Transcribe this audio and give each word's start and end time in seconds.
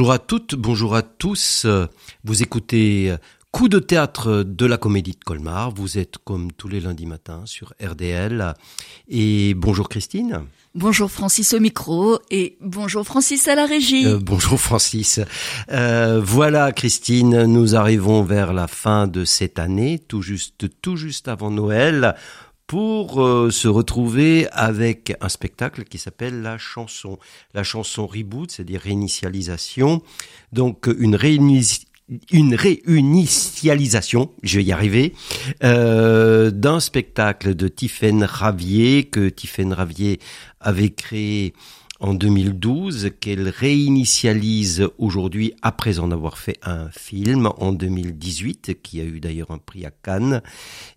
Bonjour 0.00 0.14
à 0.14 0.18
toutes, 0.18 0.54
bonjour 0.54 0.94
à 0.94 1.02
tous. 1.02 1.66
Vous 2.24 2.42
écoutez 2.42 3.14
Coup 3.50 3.68
de 3.68 3.78
théâtre 3.78 4.44
de 4.44 4.64
la 4.64 4.78
Comédie 4.78 5.12
de 5.12 5.22
Colmar. 5.22 5.72
Vous 5.72 5.98
êtes 5.98 6.16
comme 6.24 6.52
tous 6.52 6.68
les 6.68 6.80
lundis 6.80 7.04
matins 7.04 7.42
sur 7.44 7.74
RDL. 7.84 8.54
Et 9.08 9.52
bonjour 9.52 9.90
Christine. 9.90 10.46
Bonjour 10.74 11.10
Francis 11.10 11.52
au 11.52 11.60
micro 11.60 12.18
et 12.30 12.56
bonjour 12.62 13.04
Francis 13.04 13.46
à 13.46 13.54
la 13.54 13.66
régie. 13.66 14.06
Euh, 14.06 14.18
bonjour 14.22 14.58
Francis. 14.58 15.20
Euh, 15.70 16.22
voilà 16.24 16.72
Christine, 16.72 17.42
nous 17.44 17.76
arrivons 17.76 18.22
vers 18.22 18.54
la 18.54 18.68
fin 18.68 19.06
de 19.06 19.26
cette 19.26 19.58
année, 19.58 19.98
tout 19.98 20.22
juste, 20.22 20.64
tout 20.80 20.96
juste 20.96 21.28
avant 21.28 21.50
Noël 21.50 22.14
pour 22.70 23.20
euh, 23.20 23.50
se 23.50 23.66
retrouver 23.66 24.46
avec 24.52 25.16
un 25.20 25.28
spectacle 25.28 25.82
qui 25.82 25.98
s'appelle 25.98 26.40
La 26.40 26.56
chanson. 26.56 27.18
La 27.52 27.64
chanson 27.64 28.06
reboot, 28.06 28.48
c'est-à-dire 28.48 28.80
réinitialisation. 28.82 30.02
Donc 30.52 30.88
une 30.98 31.16
réinitialisation 31.16 31.88
une 32.32 32.56
réinitialisation, 32.56 34.32
je 34.42 34.58
vais 34.58 34.64
y 34.64 34.72
arriver, 34.72 35.14
euh, 35.62 36.50
d'un 36.50 36.80
spectacle 36.80 37.54
de 37.54 37.68
Tiffaine 37.68 38.24
Ravier 38.24 39.04
que 39.04 39.28
Tiffaine 39.28 39.72
Ravier 39.72 40.18
avait 40.60 40.90
créé 40.90 41.54
en 42.00 42.14
2012, 42.14 43.10
qu'elle 43.20 43.48
réinitialise 43.48 44.88
aujourd'hui 44.98 45.54
après 45.62 45.98
en 45.98 46.10
avoir 46.10 46.38
fait 46.38 46.58
un 46.62 46.88
film 46.90 47.50
en 47.58 47.72
2018, 47.72 48.82
qui 48.82 49.00
a 49.00 49.04
eu 49.04 49.20
d'ailleurs 49.20 49.50
un 49.50 49.58
prix 49.58 49.84
à 49.84 49.90
Cannes. 49.90 50.40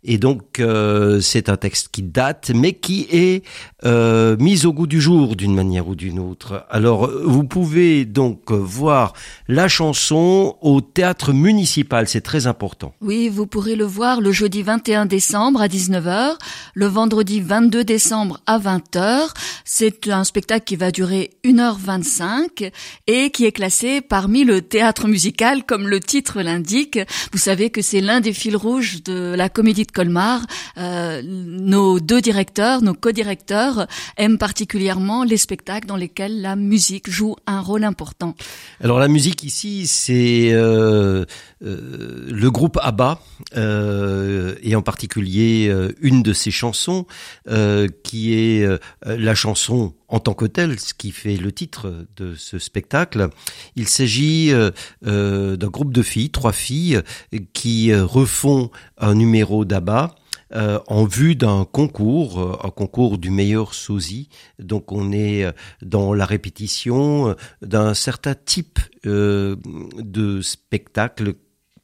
Et 0.04 0.18
donc 0.18 0.60
euh, 0.60 1.20
c'est 1.20 1.50
un 1.50 1.58
texte 1.58 1.90
qui 1.92 2.04
date, 2.04 2.52
mais 2.56 2.74
qui 2.74 3.08
est 3.12 3.44
euh, 3.84 4.38
mis 4.38 4.66
au 4.66 4.72
goût 4.72 4.88
du 4.88 5.02
jour 5.02 5.36
d'une 5.36 5.54
manière 5.54 5.88
ou 5.88 5.96
d'une 5.96 6.20
autre. 6.20 6.66
Alors 6.70 7.10
vous 7.26 7.44
pouvez 7.44 8.06
donc 8.06 8.52
voir 8.52 9.14
la 9.50 9.68
chanson 9.68 10.56
au 10.62 10.80
théâtre 10.80 11.34
municipal, 11.34 12.08
c'est 12.08 12.22
très 12.22 12.48
important. 12.48 12.94
Oui, 13.02 13.28
vous 13.28 13.46
pourrez 13.46 13.76
le 13.76 13.86
voir 13.86 14.22
le 14.22 14.32
jeudi 14.32 14.62
21 14.62 15.06
décembre 15.06 15.62
à 15.62 15.68
19h, 15.68 16.36
le 16.74 16.86
vendredi 16.86 17.42
22 17.42 17.84
décembre 17.84 18.40
à 18.46 18.58
20h. 18.58 19.34
C'est 19.66 20.08
un 20.08 20.24
spectacle 20.24 20.64
qui 20.64 20.78
va 20.78 20.93
durer 20.94 21.32
1h25 21.44 22.72
et 23.08 23.32
qui 23.32 23.46
est 23.46 23.52
classé 23.52 24.00
parmi 24.00 24.46
le 24.46 24.62
théâtre 24.62 25.08
musical 25.08 25.66
comme 25.66 25.90
le 25.90 26.00
titre 26.00 26.42
l'indique. 26.42 27.00
Vous 27.34 27.40
savez 27.40 27.70
que 27.70 27.82
c'est 27.82 28.00
l'un 28.00 28.22
des 28.22 28.32
fils 28.32 28.56
rouges 28.56 29.04
de 29.04 29.34
la 29.36 29.50
comédie 29.50 29.86
de 29.86 29.92
Colmar. 29.92 30.46
Euh, 30.78 31.22
nos 31.26 32.00
deux 32.00 32.22
directeurs, 32.22 32.82
nos 32.82 32.94
co-directeurs 32.94 33.88
aiment 34.18 34.38
particulièrement 34.38 35.24
les 35.24 35.38
spectacles 35.38 35.88
dans 35.88 35.98
lesquels 35.98 36.42
la 36.42 36.56
musique 36.56 37.10
joue 37.10 37.36
un 37.48 37.60
rôle 37.60 37.84
important. 37.84 38.36
Alors 38.82 39.00
la 39.00 39.08
musique 39.08 39.44
ici, 39.44 39.88
c'est 39.88 40.52
euh, 40.52 41.26
euh, 41.64 42.28
le 42.30 42.52
groupe 42.52 42.78
ABBA 42.82 43.20
et 44.64 44.76
en 44.76 44.82
particulier 44.82 45.74
une 46.02 46.24
de 46.24 46.34
ses 46.34 46.52
chansons 46.52 47.06
qui 48.04 48.34
est 48.34 48.68
la 49.06 49.36
chanson 49.36 49.94
en 50.14 50.20
tant 50.20 50.36
que 50.36 50.46
telle, 50.46 50.80
ce 50.80 50.94
qui 50.94 51.12
fait 51.12 51.38
le 51.38 51.52
titre 51.52 52.06
de 52.18 52.36
ce 52.36 52.60
spectacle. 52.60 53.30
Il 53.76 53.88
s'agit 53.88 54.52
euh, 54.52 54.70
euh, 55.08 55.56
d'un 55.56 55.70
groupe 55.70 55.92
de 55.92 56.04
filles, 56.04 56.30
trois 56.30 56.52
filles, 56.52 57.02
qui 57.54 57.92
euh, 57.92 58.06
refont 58.06 58.70
un 59.00 59.16
numéro 59.16 59.66
d'ABBA. 59.66 60.14
en 60.88 61.06
vue 61.06 61.36
d'un 61.36 61.66
concours, 61.66 62.62
un 62.64 62.70
concours 62.70 63.18
du 63.18 63.32
meilleur 63.32 63.74
sosie. 63.74 64.30
Donc 64.60 64.92
on 64.92 65.12
est 65.12 65.48
dans 65.82 66.14
la 66.14 66.28
répétition 66.28 67.36
d'un 67.64 67.96
certain 67.96 68.36
type 68.36 68.78
de 69.04 70.42
spectacle 70.44 71.34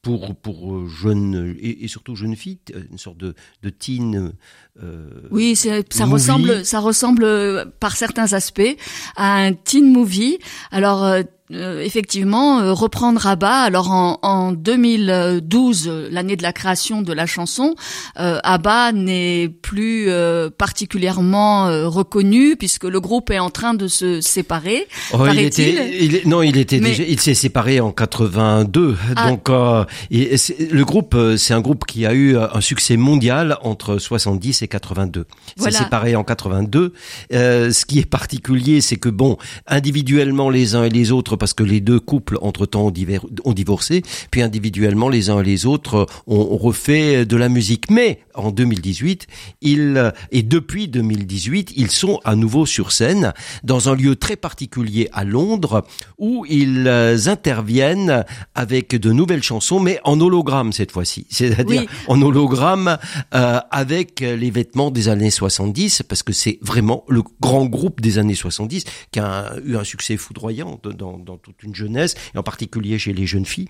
pour 0.01 0.35
pour 0.35 0.87
jeunes 0.87 1.55
et, 1.59 1.87
surtout 1.87 2.15
jeunes 2.15 2.35
filles, 2.35 2.59
une 2.91 2.97
sorte 2.97 3.17
de, 3.17 3.35
de 3.63 3.69
teen. 3.69 4.33
Euh, 4.81 5.09
oui, 5.31 5.55
ça 5.55 6.05
ressemble 6.05 6.65
ça 6.65 6.79
ressemble 6.79 7.71
par 7.79 7.97
certains 7.97 8.33
aspects 8.33 8.77
à 9.15 9.35
un 9.35 9.53
teen 9.53 9.91
movie. 9.91 10.39
Alors 10.71 11.23
euh, 11.51 11.69
euh, 11.69 11.81
effectivement 11.81 12.59
euh, 12.59 12.73
reprendre 12.73 13.25
Abba. 13.25 13.61
Alors 13.61 13.91
en, 13.91 14.19
en 14.21 14.51
2012, 14.51 16.09
l'année 16.11 16.35
de 16.35 16.43
la 16.43 16.53
création 16.53 17.01
de 17.01 17.13
la 17.13 17.25
chanson, 17.25 17.75
euh, 18.19 18.39
Abba 18.43 18.91
n'est 18.91 19.49
plus 19.49 20.09
euh, 20.09 20.49
particulièrement 20.49 21.65
reconnu 21.89 22.55
puisque 22.55 22.83
le 22.83 22.99
groupe 22.99 23.29
est 23.31 23.39
en 23.39 23.49
train 23.49 23.73
de 23.73 23.87
se 23.87 24.21
séparer. 24.21 24.87
Oh, 25.13 25.25
il 25.31 25.39
était, 25.39 25.97
il, 25.99 26.27
non, 26.27 26.41
il 26.41 26.57
était 26.57 26.79
déjà, 26.79 27.03
il 27.03 27.19
s'est 27.19 27.33
séparé 27.33 27.79
en 27.79 27.91
82. 27.91 28.97
Ah. 29.15 29.29
Donc 29.29 29.49
le 29.49 30.83
groupe, 30.83 31.15
c'est 31.37 31.53
un 31.53 31.61
groupe 31.61 31.85
qui 31.85 32.05
a 32.05 32.13
eu 32.13 32.37
un 32.37 32.61
succès 32.61 32.97
mondial 32.97 33.57
entre 33.61 33.97
70 33.97 34.61
et 34.61 34.67
82. 34.67 35.25
Il 35.57 35.63
s'est 35.63 35.71
séparé 35.71 36.15
en 36.15 36.23
82. 36.23 36.93
ce 37.31 37.85
qui 37.85 37.99
est 37.99 38.09
particulier, 38.09 38.81
c'est 38.81 38.97
que 38.97 39.09
bon, 39.09 39.37
individuellement 39.67 40.49
les 40.49 40.75
uns 40.75 40.83
et 40.83 40.89
les 40.89 41.11
autres 41.11 41.35
parce 41.39 41.53
que 41.53 41.63
les 41.63 41.81
deux 41.81 41.99
couples 41.99 42.37
entre-temps 42.41 42.91
ont, 43.45 43.53
divorcé, 43.53 44.03
puis 44.29 44.41
individuellement 44.41 45.09
les 45.09 45.29
uns 45.29 45.39
et 45.41 45.43
les 45.43 45.65
autres 45.65 46.05
ont, 46.27 46.57
refait 46.57 47.25
de 47.25 47.37
la 47.37 47.49
musique. 47.49 47.89
Mais 47.89 48.19
en 48.45 48.51
2018, 48.51 49.27
ils, 49.61 50.13
et 50.31 50.43
depuis 50.43 50.87
2018, 50.87 51.73
ils 51.75 51.91
sont 51.91 52.19
à 52.23 52.35
nouveau 52.35 52.65
sur 52.65 52.91
scène 52.91 53.33
dans 53.63 53.89
un 53.89 53.95
lieu 53.95 54.15
très 54.15 54.35
particulier 54.35 55.09
à 55.13 55.23
Londres 55.23 55.85
où 56.17 56.45
ils 56.47 56.87
interviennent 57.27 58.25
avec 58.55 58.95
de 58.95 59.11
nouvelles 59.11 59.43
chansons, 59.43 59.79
mais 59.79 59.99
en 60.03 60.19
hologramme 60.19 60.73
cette 60.73 60.91
fois-ci. 60.91 61.25
C'est-à-dire 61.29 61.85
en 62.07 62.21
hologramme 62.21 62.97
euh, 63.33 63.59
avec 63.71 64.21
les 64.21 64.51
vêtements 64.51 64.91
des 64.91 65.09
années 65.09 65.31
70, 65.31 66.03
parce 66.03 66.23
que 66.23 66.33
c'est 66.33 66.59
vraiment 66.61 67.03
le 67.07 67.23
grand 67.39 67.65
groupe 67.65 68.01
des 68.01 68.17
années 68.17 68.35
70 68.35 68.85
qui 69.11 69.19
a 69.19 69.53
eu 69.63 69.75
un 69.75 69.83
succès 69.83 70.17
foudroyant 70.17 70.79
dans, 70.83 71.17
dans 71.17 71.37
toute 71.37 71.63
une 71.63 71.75
jeunesse, 71.75 72.15
et 72.33 72.37
en 72.37 72.43
particulier 72.43 72.97
chez 72.99 73.13
les 73.13 73.25
jeunes 73.25 73.45
filles. 73.45 73.69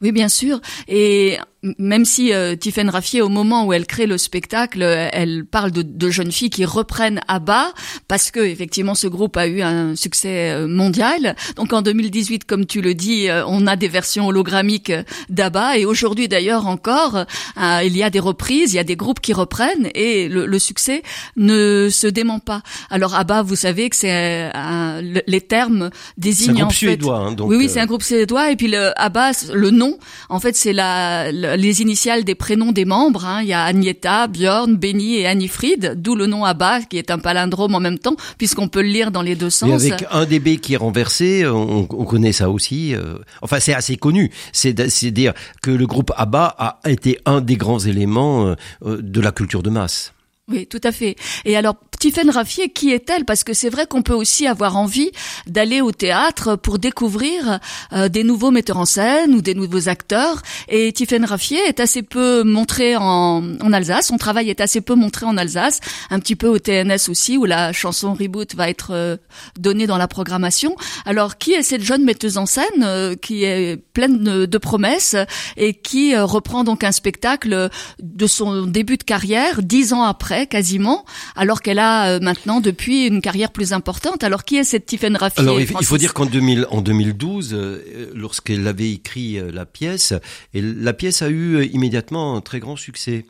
Oui, 0.00 0.12
bien 0.12 0.28
sûr. 0.28 0.60
Et 0.88 1.38
même 1.78 2.04
si 2.04 2.32
euh, 2.32 2.56
Tiffaine 2.56 2.90
Raffier, 2.90 3.22
au 3.22 3.28
moment 3.28 3.64
où 3.64 3.72
elle 3.72 3.86
crée 3.86 4.06
le 4.06 4.18
spectacle, 4.18 4.82
euh, 4.82 5.08
elle 5.12 5.44
parle 5.46 5.70
de, 5.70 5.82
de 5.82 6.10
jeunes 6.10 6.32
filles 6.32 6.50
qui 6.50 6.64
reprennent 6.64 7.20
ABBA 7.28 7.72
parce 8.06 8.30
que 8.30 8.40
effectivement 8.40 8.94
ce 8.94 9.06
groupe 9.06 9.36
a 9.36 9.46
eu 9.46 9.62
un 9.62 9.96
succès 9.96 10.50
euh, 10.50 10.68
mondial. 10.68 11.36
Donc 11.56 11.72
en 11.72 11.82
2018, 11.82 12.44
comme 12.44 12.66
tu 12.66 12.82
le 12.82 12.94
dis, 12.94 13.28
euh, 13.28 13.44
on 13.46 13.66
a 13.66 13.76
des 13.76 13.88
versions 13.88 14.26
hologrammiques 14.26 14.92
d'ABBA 15.30 15.78
et 15.78 15.84
aujourd'hui 15.86 16.28
d'ailleurs 16.28 16.66
encore, 16.66 17.24
il 17.56 17.96
y 17.96 18.02
a 18.02 18.10
des 18.10 18.20
reprises, 18.20 18.72
il 18.72 18.76
y 18.76 18.80
a 18.80 18.84
des 18.84 18.96
groupes 18.96 19.20
qui 19.20 19.32
reprennent 19.32 19.88
et 19.94 20.28
le, 20.28 20.46
le 20.46 20.58
succès 20.58 21.02
ne 21.36 21.88
se 21.90 22.06
dément 22.06 22.40
pas. 22.40 22.62
Alors 22.90 23.14
ABBA, 23.14 23.42
vous 23.42 23.56
savez 23.56 23.88
que 23.88 23.96
c'est 23.96 24.50
les 25.26 25.40
termes 25.40 25.90
désignent 26.18 26.62
un 26.62 26.64
groupe 26.64 26.72
suédois. 26.72 27.18
Hein, 27.18 27.32
donc 27.32 27.48
oui, 27.50 27.56
oui, 27.56 27.68
c'est 27.68 27.80
un 27.80 27.86
groupe 27.86 28.02
suédois 28.02 28.50
et 28.50 28.56
puis 28.56 28.68
le 28.68 28.92
ABBA, 29.00 29.32
le 29.52 29.70
nom, 29.70 29.98
en 30.28 30.40
fait, 30.40 30.56
c'est 30.56 30.72
la, 30.72 31.32
la 31.32 31.53
les 31.56 31.82
initiales 31.82 32.24
des 32.24 32.34
prénoms 32.34 32.72
des 32.72 32.84
membres. 32.84 33.24
Hein. 33.24 33.42
Il 33.42 33.48
y 33.48 33.52
a 33.52 33.64
Agneta, 33.64 34.26
Björn, 34.26 34.76
Benny 34.76 35.16
et 35.16 35.26
Annifried, 35.26 35.94
d'où 35.96 36.14
le 36.14 36.26
nom 36.26 36.44
Abba, 36.44 36.80
qui 36.82 36.98
est 36.98 37.10
un 37.10 37.18
palindrome 37.18 37.74
en 37.74 37.80
même 37.80 37.98
temps, 37.98 38.16
puisqu'on 38.38 38.68
peut 38.68 38.82
le 38.82 38.88
lire 38.88 39.10
dans 39.10 39.22
les 39.22 39.34
deux 39.34 39.50
sens. 39.50 39.84
Et 39.84 39.92
avec 39.92 40.06
un 40.10 40.24
des 40.24 40.40
B 40.40 40.56
qui 40.56 40.74
est 40.74 40.78
renversé, 40.78 41.46
on, 41.46 41.84
connaît 41.86 42.32
ça 42.32 42.50
aussi. 42.50 42.94
Euh. 42.94 43.18
enfin, 43.42 43.60
c'est 43.60 43.74
assez 43.74 43.96
connu. 43.96 44.30
C'est 44.52 44.74
dire 45.10 45.32
que 45.62 45.70
le 45.70 45.86
groupe 45.86 46.12
Abba 46.16 46.54
a 46.58 46.78
été 46.86 47.18
un 47.24 47.40
des 47.40 47.56
grands 47.56 47.78
éléments 47.78 48.46
euh, 48.46 48.54
euh, 48.84 49.00
de 49.02 49.20
la 49.20 49.32
culture 49.32 49.62
de 49.62 49.70
masse. 49.70 50.12
Oui, 50.48 50.66
tout 50.66 50.80
à 50.84 50.92
fait. 50.92 51.16
Et 51.46 51.56
alors, 51.56 51.76
Tiffaine 52.04 52.28
Raffier, 52.28 52.68
qui 52.68 52.90
est-elle? 52.90 53.24
Parce 53.24 53.44
que 53.44 53.54
c'est 53.54 53.70
vrai 53.70 53.86
qu'on 53.86 54.02
peut 54.02 54.12
aussi 54.12 54.46
avoir 54.46 54.76
envie 54.76 55.10
d'aller 55.46 55.80
au 55.80 55.90
théâtre 55.90 56.54
pour 56.54 56.78
découvrir 56.78 57.60
euh, 57.94 58.10
des 58.10 58.24
nouveaux 58.24 58.50
metteurs 58.50 58.76
en 58.76 58.84
scène 58.84 59.34
ou 59.34 59.40
des 59.40 59.54
nouveaux 59.54 59.88
acteurs. 59.88 60.42
Et 60.68 60.92
Tiffaine 60.92 61.24
Raffier 61.24 61.60
est 61.66 61.80
assez 61.80 62.02
peu 62.02 62.42
montrée 62.42 62.94
en, 62.94 63.42
en, 63.58 63.72
Alsace. 63.72 64.08
Son 64.08 64.18
travail 64.18 64.50
est 64.50 64.60
assez 64.60 64.82
peu 64.82 64.94
montré 64.94 65.24
en 65.24 65.38
Alsace, 65.38 65.80
un 66.10 66.20
petit 66.20 66.36
peu 66.36 66.46
au 66.46 66.58
TNS 66.58 67.08
aussi, 67.08 67.38
où 67.38 67.46
la 67.46 67.72
chanson 67.72 68.12
Reboot 68.12 68.54
va 68.54 68.68
être 68.68 68.90
euh, 68.90 69.16
donnée 69.58 69.86
dans 69.86 69.96
la 69.96 70.06
programmation. 70.06 70.76
Alors, 71.06 71.38
qui 71.38 71.52
est 71.52 71.62
cette 71.62 71.82
jeune 71.82 72.04
metteuse 72.04 72.36
en 72.36 72.44
scène 72.44 72.82
euh, 72.82 73.14
qui 73.14 73.44
est 73.44 73.78
pleine 73.94 74.22
de, 74.44 74.58
promesses 74.58 75.16
et 75.56 75.72
qui 75.72 76.14
reprend 76.14 76.64
donc 76.64 76.84
un 76.84 76.92
spectacle 76.92 77.70
de 78.02 78.26
son 78.26 78.66
début 78.66 78.98
de 78.98 79.04
carrière, 79.04 79.62
dix 79.62 79.94
ans 79.94 80.02
après 80.02 80.46
quasiment, 80.46 81.06
alors 81.34 81.62
qu'elle 81.62 81.78
a 81.78 81.93
euh, 82.02 82.20
maintenant 82.20 82.60
depuis 82.60 83.06
une 83.06 83.20
carrière 83.20 83.50
plus 83.50 83.72
importante. 83.72 84.24
Alors 84.24 84.44
qui 84.44 84.56
est 84.56 84.64
cette 84.64 84.86
Tiffaine 84.86 85.16
Raffier 85.16 85.42
Alors 85.42 85.60
il, 85.60 85.66
faut 85.66 85.98
dire 85.98 86.14
qu'en 86.14 86.26
2012, 86.26 87.50
euh, 87.52 88.10
lorsqu'elle 88.14 88.66
avait 88.66 88.90
écrit 88.90 89.38
euh, 89.38 89.50
la 89.52 89.66
pièce, 89.66 90.12
et 90.52 90.60
la 90.60 90.92
pièce 90.92 91.22
a 91.22 91.28
eu 91.28 91.64
immédiatement 91.64 92.36
un 92.36 92.40
très 92.40 92.60
grand 92.60 92.76
succès. 92.76 93.24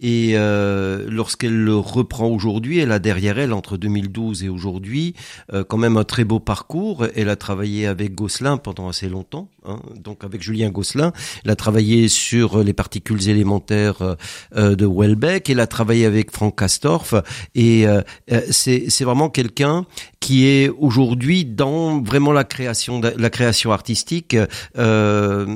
Et 0.00 0.32
euh, 0.34 1.06
lorsqu'elle 1.08 1.56
le 1.56 1.76
reprend 1.76 2.26
aujourd'hui, 2.26 2.78
elle 2.78 2.92
a 2.92 2.98
derrière 2.98 3.38
elle, 3.38 3.52
entre 3.52 3.76
2012 3.76 4.44
et 4.44 4.48
aujourd'hui, 4.48 5.14
euh, 5.52 5.64
quand 5.64 5.76
même 5.78 5.96
un 5.96 6.04
très 6.04 6.24
beau 6.24 6.40
parcours. 6.40 7.06
Elle 7.14 7.28
a 7.28 7.36
travaillé 7.36 7.86
avec 7.86 8.14
Gosselin 8.14 8.56
pendant 8.56 8.88
assez 8.88 9.08
longtemps, 9.08 9.48
hein, 9.64 9.80
donc 9.96 10.24
avec 10.24 10.42
Julien 10.42 10.70
Gosselin. 10.70 11.12
Elle 11.44 11.50
a 11.50 11.56
travaillé 11.56 12.08
sur 12.08 12.62
les 12.62 12.72
particules 12.72 13.28
élémentaires 13.28 14.16
euh, 14.56 14.76
de 14.76 14.86
Welbeck. 14.86 15.50
Elle 15.50 15.60
a 15.60 15.66
travaillé 15.66 16.06
avec 16.06 16.30
Frank 16.30 16.58
Castorf. 16.58 17.14
Et 17.54 17.86
euh, 17.86 18.02
euh, 18.32 18.40
c'est 18.50 19.04
vraiment 19.04 19.28
quelqu'un 19.28 19.86
qui 20.20 20.46
est 20.46 20.70
aujourd'hui 20.70 21.44
dans 21.44 22.00
vraiment 22.02 22.32
la 22.32 22.44
création, 22.44 23.00
la 23.00 23.30
création 23.30 23.72
artistique, 23.72 24.36
euh, 24.78 25.46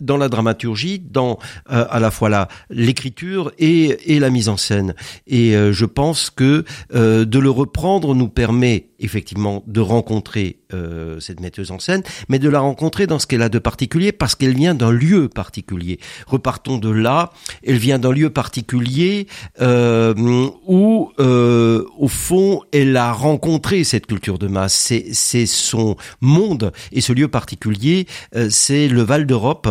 dans 0.00 0.16
la 0.16 0.28
dramaturgie, 0.28 0.98
dans 0.98 1.38
euh, 1.70 1.84
à 1.90 2.00
la 2.00 2.10
fois 2.10 2.48
l'écriture 2.70 3.52
et, 3.58 4.14
et 4.14 4.18
la 4.18 4.30
mise 4.30 4.48
en 4.48 4.56
scène. 4.56 4.94
Et 5.26 5.54
euh, 5.54 5.72
je 5.72 5.84
pense 5.84 6.30
que 6.30 6.64
euh, 6.94 7.26
de 7.26 7.38
le 7.38 7.50
reprendre 7.50 8.14
nous 8.14 8.28
permet 8.28 8.88
effectivement 9.00 9.62
de 9.66 9.80
rencontrer 9.80 10.58
euh, 10.72 11.20
cette 11.20 11.40
metteuse 11.40 11.70
en 11.70 11.78
scène, 11.78 12.02
mais 12.28 12.38
de 12.38 12.48
la 12.48 12.60
rencontrer 12.60 13.06
dans 13.06 13.18
ce 13.18 13.26
qu'elle 13.26 13.42
a 13.42 13.48
de 13.48 13.58
particulier 13.58 14.12
parce 14.12 14.34
qu'elle 14.34 14.54
vient 14.54 14.74
d'un 14.74 14.90
lieu 14.92 15.28
particulier. 15.28 15.98
Repartons 16.26 16.78
de 16.78 16.90
là, 16.90 17.32
elle 17.66 17.76
vient 17.78 17.98
d'un 17.98 18.12
lieu 18.12 18.30
particulier 18.30 19.26
euh, 19.60 20.14
où, 20.66 21.10
euh, 21.20 21.84
au 21.98 22.08
fond, 22.08 22.60
elle 22.72 22.96
a 22.96 23.12
rencontré 23.12 23.84
cette 23.84 24.06
culture 24.06 24.38
de 24.38 24.46
masse. 24.48 24.74
C'est, 24.74 25.06
c'est 25.12 25.46
son 25.46 25.96
monde 26.20 26.72
et 26.92 27.00
ce 27.00 27.12
lieu 27.12 27.28
particulier, 27.28 28.06
euh, 28.36 28.48
c'est 28.50 28.88
le 28.88 29.02
Val 29.02 29.26
d'Europe, 29.26 29.68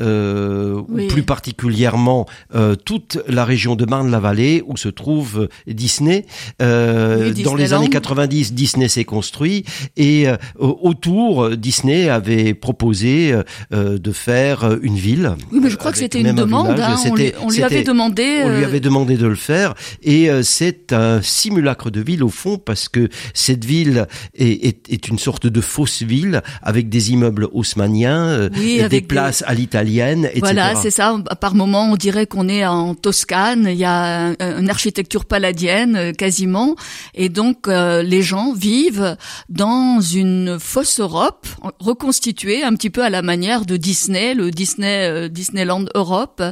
euh, 0.00 0.80
Oui. 0.88 1.06
plus 1.08 1.22
particulièrement 1.22 2.26
euh, 2.54 2.74
toute 2.76 3.18
la 3.28 3.44
région 3.44 3.76
de 3.76 3.84
Marne-la-Vallée 3.84 4.62
où 4.66 4.76
se 4.76 4.88
trouve 4.88 5.48
Disney. 5.66 6.26
Euh, 6.62 7.32
Oui, 7.34 7.42
dans 7.42 7.54
les 7.54 7.72
années 7.72 7.88
90, 7.88 8.52
Disney 8.64 8.88
s'est 8.88 9.04
construit 9.04 9.64
et 9.96 10.26
euh, 10.26 10.36
autour, 10.58 11.50
Disney 11.50 12.08
avait 12.08 12.54
proposé 12.54 13.32
euh, 13.32 13.42
euh, 13.74 13.98
de 13.98 14.10
faire 14.12 14.64
euh, 14.64 14.76
une 14.82 14.96
ville. 14.96 15.32
Oui, 15.52 15.60
mais 15.62 15.68
je 15.68 15.76
crois 15.76 15.92
que 15.92 15.98
c'était 15.98 16.20
une 16.20 16.28
un 16.28 16.32
demande. 16.34 16.80
hein. 16.80 16.96
On, 17.10 17.14
lui, 17.14 17.24
C'était- 17.26 17.36
on 17.42 17.50
lui 17.50 17.62
avait 17.62 17.82
demandé. 17.82 18.40
on 18.44 18.48
lui 18.48 18.62
euh, 18.62 18.66
avait 18.66 18.80
demandé 18.80 19.16
de 19.18 19.26
le 19.26 19.34
faire 19.34 19.74
et 20.02 20.30
euh, 20.30 20.42
c'est 20.42 20.94
un 20.94 21.20
simulacre 21.20 21.90
de 21.90 22.00
ville 22.00 22.22
au 22.24 22.30
fond 22.30 22.56
parce 22.56 22.88
que 22.88 23.08
cette 23.34 23.64
ville 23.66 24.06
est, 24.34 24.66
est, 24.66 24.90
est 24.90 25.08
une 25.08 25.18
sorte 25.18 25.46
de 25.46 25.60
fausse 25.60 26.02
ville 26.02 26.40
avec 26.62 26.88
des 26.88 27.12
immeubles 27.12 27.48
haussmanniens, 27.52 28.24
euh, 28.28 28.48
Oui, 28.56 28.80
des 28.88 29.00
places 29.02 29.44
à 29.46 29.52
l'italienne, 29.52 30.24
etc. 30.24 30.40
Voilà, 30.40 30.74
c'est 30.76 30.90
ça. 30.90 31.14
Par 31.40 31.54
moment, 31.54 31.90
on 31.92 31.96
dirait 31.96 32.26
qu'on 32.26 32.48
est 32.48 32.64
en 32.64 32.94
Toscane. 32.94 33.68
Il 33.70 33.76
y 33.76 33.84
a 33.84 34.28
un- 34.28 34.58
une 34.60 34.70
architecture 34.70 35.26
palladienne 35.26 35.96
euh, 35.96 36.12
quasiment, 36.12 36.76
et 37.14 37.28
donc 37.28 37.68
euh, 37.68 38.02
les 38.02 38.22
gens 38.22 38.53
vivent 38.54 39.16
dans 39.48 40.00
une 40.00 40.58
fausse 40.60 41.00
Europe 41.00 41.46
reconstituée 41.80 42.62
un 42.62 42.74
petit 42.74 42.90
peu 42.90 43.02
à 43.02 43.10
la 43.10 43.22
manière 43.22 43.64
de 43.66 43.76
Disney, 43.76 44.34
le 44.34 44.50
Disney 44.50 45.08
euh, 45.08 45.28
Disneyland 45.28 45.84
Europe. 45.94 46.42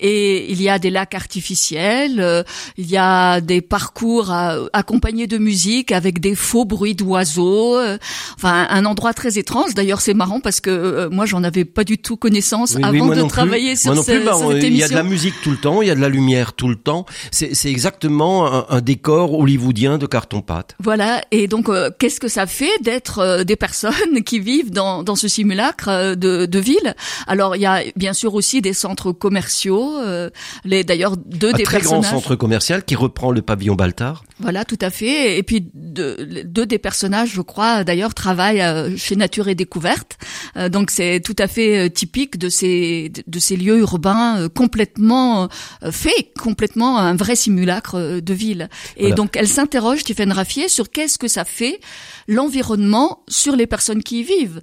Et 0.00 0.50
il 0.50 0.60
y 0.62 0.68
a 0.68 0.78
des 0.78 0.90
lacs 0.90 1.14
artificiels, 1.14 2.20
euh, 2.20 2.42
il 2.76 2.90
y 2.90 2.96
a 2.96 3.40
des 3.40 3.60
parcours 3.60 4.30
à- 4.30 4.56
accompagnés 4.72 5.26
de 5.26 5.38
musique 5.38 5.92
avec 5.92 6.20
des 6.20 6.34
faux 6.34 6.64
bruits 6.64 6.94
d'oiseaux. 6.94 7.76
euh, 7.78 7.98
enfin, 8.36 8.66
un 8.70 8.84
endroit 8.84 9.12
très 9.14 9.38
étrange. 9.38 9.74
D'ailleurs, 9.74 10.00
c'est 10.00 10.14
marrant 10.14 10.40
parce 10.40 10.60
que 10.60 11.08
moi, 11.10 11.26
j'en 11.26 11.44
avais 11.44 11.64
pas 11.64 11.84
du 11.84 11.98
tout 11.98 12.16
connaissance 12.16 12.74
Oui, 12.76 12.82
avant 12.84 13.06
de 13.08 13.20
plus. 13.20 13.28
travailler 13.28 13.76
sur 13.76 13.96
ce- 13.96 14.10
plus, 14.10 14.24
bah, 14.24 14.32
cette 14.36 14.44
on- 14.46 14.50
émission. 14.50 14.68
Il 14.68 14.76
y 14.78 14.82
a 14.82 14.88
de 14.88 14.94
la 14.94 15.02
musique 15.02 15.34
tout 15.42 15.50
le 15.50 15.56
temps, 15.56 15.82
il 15.82 15.88
y 15.88 15.90
a 15.90 15.94
de 15.94 16.00
la 16.00 16.08
lumière 16.08 16.52
tout 16.52 16.68
le 16.68 16.76
temps. 16.76 17.06
C'est 17.30 17.54
c'est 17.54 17.70
exactement 17.70 18.46
un, 18.52 18.66
un 18.68 18.80
décor 18.80 19.34
hollywoodien 19.34 19.98
de 19.98 20.06
carton-pâte. 20.06 20.76
Voilà, 20.82 21.22
et 21.30 21.43
donc 21.46 21.68
euh, 21.68 21.90
qu'est-ce 21.98 22.20
que 22.20 22.28
ça 22.28 22.46
fait 22.46 22.70
d'être 22.82 23.18
euh, 23.18 23.44
des 23.44 23.56
personnes 23.56 24.22
qui 24.24 24.38
vivent 24.40 24.70
dans, 24.70 25.02
dans 25.02 25.16
ce 25.16 25.28
simulacre 25.28 25.88
euh, 25.88 26.14
de, 26.14 26.46
de 26.46 26.58
ville? 26.58 26.94
Alors 27.26 27.56
il 27.56 27.62
y 27.62 27.66
a 27.66 27.82
bien 27.96 28.12
sûr 28.12 28.34
aussi 28.34 28.60
des 28.60 28.72
centres 28.72 29.12
commerciaux, 29.12 29.98
euh, 30.00 30.30
les 30.64 30.84
d'ailleurs 30.84 31.16
deux 31.16 31.50
Un 31.54 31.56
des 31.56 31.62
très 31.64 31.80
grand 31.80 32.02
centre 32.02 32.34
commercial 32.36 32.84
qui 32.84 32.94
reprend 32.96 33.30
le 33.32 33.42
pavillon 33.42 33.74
Baltard. 33.74 34.24
Voilà, 34.40 34.64
tout 34.64 34.78
à 34.80 34.90
fait. 34.90 35.38
Et 35.38 35.42
puis 35.42 35.68
deux, 35.74 36.16
deux 36.44 36.66
des 36.66 36.78
personnages, 36.78 37.30
je 37.32 37.40
crois, 37.40 37.84
d'ailleurs, 37.84 38.14
travaillent 38.14 38.60
euh, 38.62 38.96
chez 38.96 39.16
Nature 39.16 39.48
et 39.48 39.54
Découverte. 39.54 40.18
Euh, 40.56 40.68
donc 40.68 40.90
c'est 40.90 41.20
tout 41.20 41.36
à 41.38 41.46
fait 41.46 41.86
euh, 41.86 41.88
typique 41.88 42.38
de 42.38 42.48
ces 42.48 43.12
de 43.26 43.38
ces 43.38 43.56
lieux 43.56 43.78
urbains 43.78 44.40
euh, 44.40 44.48
complètement 44.48 45.48
euh, 45.82 45.90
faits, 45.92 46.32
complètement 46.40 46.98
un 46.98 47.14
vrai 47.16 47.36
simulacre 47.36 48.20
de 48.20 48.34
ville. 48.34 48.68
Et 48.96 49.02
Voilà. 49.02 49.14
donc 49.14 49.36
elle 49.36 49.48
s'interroge, 49.48 50.00
Stéphane 50.00 50.32
Raffier, 50.32 50.68
sur 50.68 50.90
qu'est-ce 50.90 51.18
que 51.18 51.28
ça 51.34 51.44
fait 51.44 51.80
l'environnement 52.28 53.24
sur 53.28 53.56
les 53.56 53.66
personnes 53.66 54.02
qui 54.02 54.20
y 54.20 54.22
vivent. 54.22 54.62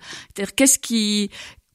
Qu'est-ce 0.55 0.79
qui 0.79 1.29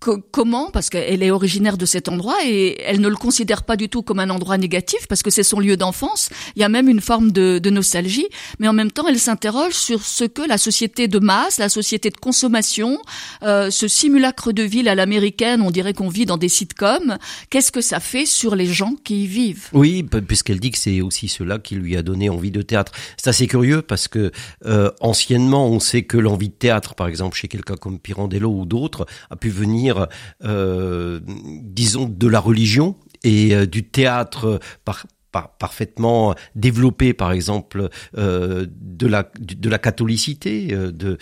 co- 0.06 0.22
comment 0.30 0.70
parce 0.70 0.88
qu'elle 0.88 1.22
est 1.22 1.30
originaire 1.32 1.76
de 1.76 1.84
cet 1.84 2.08
endroit 2.08 2.36
et 2.44 2.80
elle 2.82 3.00
ne 3.00 3.08
le 3.08 3.16
considère 3.16 3.64
pas 3.64 3.76
du 3.76 3.88
tout 3.88 4.02
comme 4.02 4.20
un 4.20 4.30
endroit 4.30 4.56
négatif 4.56 5.08
parce 5.08 5.22
que 5.22 5.30
c'est 5.30 5.42
son 5.42 5.58
lieu 5.58 5.76
d'enfance. 5.76 6.28
Il 6.54 6.62
y 6.62 6.64
a 6.64 6.68
même 6.68 6.88
une 6.88 7.00
forme 7.00 7.32
de, 7.32 7.60
nostalgie, 7.70 8.28
mais 8.60 8.68
en 8.68 8.72
même 8.72 8.92
temps, 8.92 9.08
elle 9.08 9.18
s'interroge 9.18 9.74
sur 9.74 10.02
ce 10.04 10.24
que 10.24 10.42
la 10.46 10.58
société 10.58 11.08
de 11.08 11.18
masse, 11.18 11.58
la 11.58 11.68
société 11.68 12.10
de 12.10 12.16
consommation, 12.16 12.98
euh, 13.42 13.70
ce 13.70 13.88
simulacre 13.88 14.52
de 14.52 14.62
ville 14.62 14.88
à 14.88 14.94
l'américaine, 14.94 15.60
on 15.60 15.72
dirait 15.72 15.94
qu'on 15.94 16.08
vit 16.08 16.26
dans 16.26 16.36
des 16.36 16.48
sitcoms. 16.48 17.18
Qu'est-ce 17.50 17.72
que 17.72 17.80
ça 17.80 17.98
fait 17.98 18.26
sur 18.26 18.54
les 18.54 18.66
gens 18.66 18.94
qui 19.02 19.24
y 19.24 19.26
vivent? 19.26 19.68
Oui, 19.72 20.04
puisqu'elle 20.04 20.60
dit 20.60 20.70
que 20.70 20.78
c'est 20.78 21.00
aussi 21.00 21.26
cela 21.26 21.58
qui 21.58 21.74
lui 21.74 21.96
a 21.96 22.02
donné 22.02 22.28
envie 22.28 22.52
de 22.52 22.62
théâtre. 22.62 22.92
C'est 23.16 23.30
assez 23.30 23.48
curieux 23.48 23.82
parce 23.82 24.06
que 24.06 24.30
euh, 24.64 24.90
anciennement, 25.00 25.66
on 25.66 25.80
sait 25.80 26.02
que 26.02 26.16
l'envie 26.16 26.50
de 26.50 26.54
théâtre, 26.54 26.94
par 26.94 27.08
exemple 27.08 27.36
chez 27.36 27.48
quelqu'un 27.48 27.76
comme 27.76 27.98
Pirandello 27.98 28.50
ou 28.50 28.64
d'autres, 28.64 29.06
a 29.30 29.36
pu 29.36 29.48
venir, 29.48 29.95
euh, 30.44 31.20
disons, 31.62 32.06
de 32.08 32.28
la 32.28 32.40
religion 32.40 32.96
et 33.24 33.54
euh, 33.54 33.66
du 33.66 33.82
théâtre 33.84 34.60
par 34.84 35.06
par- 35.32 35.56
parfaitement 35.58 36.34
développé, 36.54 37.12
par 37.12 37.30
exemple, 37.32 37.88
euh, 38.16 38.66
de 38.70 39.06
la 39.06 39.30
de 39.38 39.68
la 39.68 39.78
catholicité, 39.78 40.68
de 40.68 41.18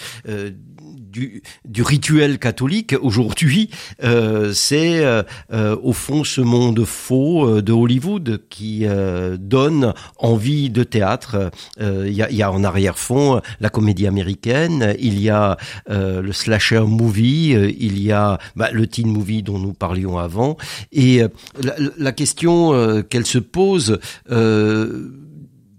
du, 1.15 1.43
du 1.65 1.83
rituel 1.83 2.39
catholique 2.39 2.95
aujourd'hui, 3.01 3.71
euh, 4.03 4.53
c'est 4.53 5.05
euh, 5.05 5.23
euh, 5.53 5.77
au 5.83 5.93
fond 5.93 6.25
ce 6.25 6.41
monde 6.41 6.85
faux 6.85 7.47
euh, 7.47 7.63
de 7.63 7.73
Hollywood 7.73 8.43
qui 8.51 8.81
euh, 8.85 9.37
donne 9.39 9.95
envie 10.19 10.71
de 10.71 10.83
théâtre. 10.83 11.51
Euh, 11.81 12.05
Il 12.09 12.15
y, 12.15 12.23
a, 12.23 12.31
y 12.31 12.43
a 12.43 12.51
en 12.51 12.65
arrière-fond 12.65 13.41
la 13.61 13.71
comédie 13.71 14.09
américaine, 14.09 14.95
il 14.99 15.21
y 15.21 15.31
a 15.31 15.57
le 15.89 16.33
slasher 16.33 16.85
movie, 16.87 17.51
il 17.79 18.03
y 18.03 18.11
a 18.11 18.39
bah, 18.57 18.71
le 18.73 18.87
teen 18.87 19.07
movie 19.09 19.43
dont 19.43 19.59
nous 19.59 19.73
parlions 19.73 20.19
avant. 20.19 20.57
Et 20.91 21.23
la, 21.61 21.75
la 21.97 22.13
question 22.13 23.03
qu'elle 23.09 23.27
se 23.27 23.39
pose. 23.39 23.99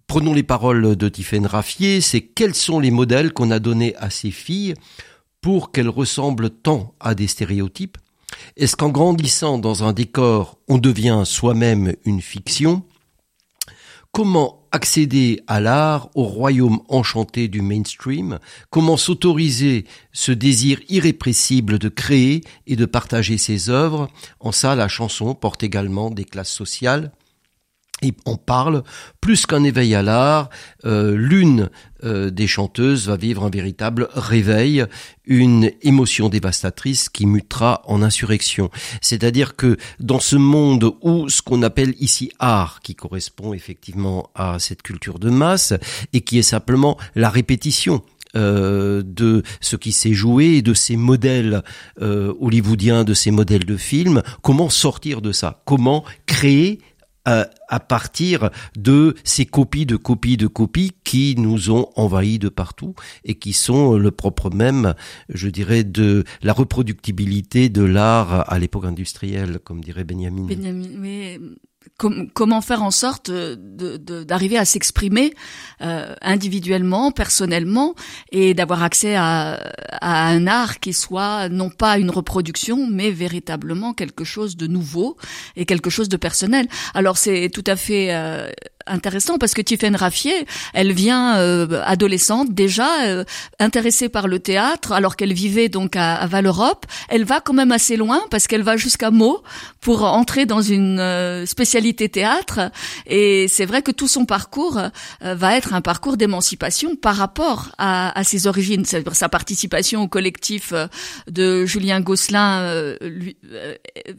Prenons 0.08 0.34
les 0.34 0.44
paroles 0.44 0.96
de 0.96 1.10
Tiffaine 1.10 1.48
Raffier, 1.48 2.00
c'est 2.00 2.22
quels 2.22 2.54
sont 2.54 2.80
les 2.80 2.92
modèles 2.92 3.34
qu'on 3.34 3.50
a 3.50 3.60
donnés 3.60 3.96
à 3.98 4.10
ces 4.10 4.32
filles 4.32 4.76
pour 5.46 5.72
qu'elles 5.72 5.90
ressemblent 5.90 6.50
tant 6.50 6.96
à 7.00 7.14
des 7.14 7.28
stéréotypes 7.28 8.00
Est-ce 8.58 8.76
qu'en 8.76 8.90
grandissant 8.90 9.60
dans 9.60 9.84
un 9.84 9.94
décor, 9.94 10.58
on 10.68 10.80
devient 10.80 11.22
soi-même 11.24 11.94
une 12.04 12.20
fiction? 12.20 12.82
Comment 14.12 14.66
accéder 14.72 15.44
à 15.46 15.60
l'art, 15.60 16.10
au 16.16 16.24
royaume 16.24 16.80
enchanté 16.90 17.48
du 17.48 17.62
mainstream? 17.62 18.40
Comment 18.72 18.98
s'autoriser 18.98 19.86
ce 20.14 20.32
désir 20.32 20.80
irrépressible 20.90 21.78
de 21.78 21.90
créer 21.90 22.42
et 22.66 22.76
de 22.76 22.86
partager 22.86 23.38
ses 23.38 23.70
œuvres? 23.70 24.10
En 24.40 24.52
ça, 24.52 24.74
la 24.74 24.88
chanson 24.88 25.36
porte 25.36 25.62
également 25.62 26.10
des 26.10 26.26
classes 26.26 26.52
sociales. 26.52 27.12
Et 28.02 28.14
on 28.26 28.36
parle 28.36 28.84
plus 29.22 29.46
qu'un 29.46 29.64
éveil 29.64 29.96
à 29.96 30.02
l'art. 30.02 30.50
euh, 30.86 31.16
L'une 31.16 31.70
euh, 32.06 32.30
des 32.30 32.48
chanteuses 32.48 33.08
va 33.08 33.18
vivre 33.18 33.44
un 33.44 33.50
véritable 33.50 34.08
réveil, 34.14 34.86
une 35.26 35.72
émotion 35.82 36.30
dévastatrice 36.30 37.10
qui 37.10 37.26
mutera 37.26 37.82
en 37.86 38.02
insurrection. 38.02 38.70
C'est-à-dire 39.02 39.56
que 39.56 39.78
dans 40.00 40.20
ce 40.20 40.36
monde 40.36 40.94
où 41.02 41.30
ce 41.30 41.42
qu'on 41.42 41.64
appelle 41.64 41.96
ici 42.00 42.32
art, 42.40 42.82
qui 42.82 42.96
correspond 42.96 43.54
effectivement 43.54 44.30
à 44.36 44.60
cette 44.60 44.82
culture 44.82 45.20
de 45.20 45.30
masse 45.30 45.74
et 46.14 46.22
qui 46.22 46.38
est 46.38 46.44
simplement 46.44 46.98
la 47.16 47.30
répétition 47.30 48.04
euh, 48.36 49.02
de 49.06 49.44
ce 49.62 49.78
qui 49.78 49.94
s'est 49.94 50.14
joué 50.14 50.58
et 50.58 50.62
de 50.62 50.74
ces 50.74 50.98
modèles 50.98 51.64
euh, 52.02 52.34
hollywoodiens, 52.42 53.06
de 53.06 53.14
ces 53.14 53.32
modèles 53.32 53.64
de 53.64 53.78
films, 53.78 54.24
comment 54.42 54.70
sortir 54.70 55.22
de 55.22 55.32
ça? 55.32 55.62
Comment 55.64 56.04
créer 56.26 56.82
euh, 57.28 57.46
à 57.68 57.80
partir 57.80 58.50
de 58.78 59.16
ces 59.24 59.46
copies 59.46 59.86
de 59.86 59.96
copies 59.96 60.38
de 60.38 60.48
copies 60.48 60.92
qui 61.04 61.36
nous 61.38 61.72
ont 61.72 61.90
envahis 61.96 62.40
de 62.40 62.50
partout 62.50 62.94
et 63.24 63.36
qui 63.36 63.54
sont 63.54 63.98
le 63.98 64.12
propre 64.12 64.50
même, 64.50 64.94
je 65.30 65.50
dirais, 65.50 65.84
de 65.84 66.24
la 66.42 66.54
reproductibilité 66.54 67.70
de 67.70 67.84
l'art 67.84 68.52
à 68.52 68.60
l'époque 68.60 68.86
industrielle, 68.86 69.60
comme 69.64 69.82
dirait 69.82 70.04
Benjamin. 70.04 70.48
Comment 71.98 72.62
faire 72.62 72.84
en 72.84 72.92
sorte 72.92 73.32
d'arriver 73.32 74.58
à 74.58 74.66
s'exprimer 74.66 75.34
euh, 75.82 76.14
individuellement, 76.22 77.12
personnellement, 77.12 77.96
et 78.32 78.54
d'avoir 78.54 78.84
accès 78.84 79.16
à, 79.16 79.54
à, 79.92 80.28
un 80.28 80.48
art 80.48 80.80
qui 80.80 80.94
soit 80.94 81.50
non 81.50 81.70
pas 81.70 81.98
une 81.98 82.10
reproduction, 82.10 82.88
mais 82.90 83.12
véritablement 83.12 83.94
quelque 83.94 84.24
chose 84.24 84.58
de 84.58 84.68
nouveau 84.68 85.18
et 85.56 85.66
quelque 85.66 85.90
chose 85.90 86.10
de 86.10 86.18
personnel. 86.18 86.68
Alors 86.94 87.18
c'est 87.18 87.50
tout 87.50 87.64
à 87.68 87.76
fait 87.76 88.14
euh, 88.14 88.50
intéressant 88.88 89.38
parce 89.38 89.54
que 89.54 89.62
Tiffaine 89.62 89.96
Raffier, 89.96 90.46
elle 90.74 90.92
vient 90.92 91.38
euh, 91.38 91.82
adolescente 91.86 92.54
déjà 92.54 93.06
euh, 93.06 93.24
intéressée 93.60 94.10
par 94.10 94.28
le 94.28 94.40
théâtre 94.40 94.92
alors 94.92 95.16
qu'elle 95.16 95.34
vivait 95.34 95.70
donc 95.70 95.96
à, 95.96 96.16
à 96.16 96.28
Val-Europe. 96.28 96.86
Elle 97.10 97.24
va 97.24 97.42
quand 97.42 97.54
même 97.54 97.72
assez 97.72 97.98
loin 97.98 98.22
parce 98.30 98.48
qu'elle 98.48 98.64
va 98.64 98.78
jusqu'à 98.78 99.12
Meaux 99.12 99.44
pour 99.82 100.04
entrer 100.04 100.46
dans 100.46 100.62
une 100.62 101.00
euh, 101.00 101.46
spécialité 101.46 102.10
théâtre 102.10 102.72
et 103.08 103.48
c'est 103.48 103.66
vrai 103.66 103.82
que 103.82 103.92
tout 103.92 104.08
son 104.08 104.26
parcours 104.26 104.80
va 105.22 105.58
être 105.58 105.74
un 105.74 105.82
parcours 105.82 106.18
d'émancipation 106.18 106.96
par 106.96 107.16
rapport 107.16 107.70
à, 107.78 108.18
à 108.18 108.24
ses 108.24 108.48
origines. 108.48 108.86
Sa 108.86 109.30
participation 109.30 110.02
au 110.04 110.08
collectif 110.08 110.74
de 111.28 111.66
Julien 111.66 112.02
Gosselin 112.02 112.96
lui, 113.02 113.38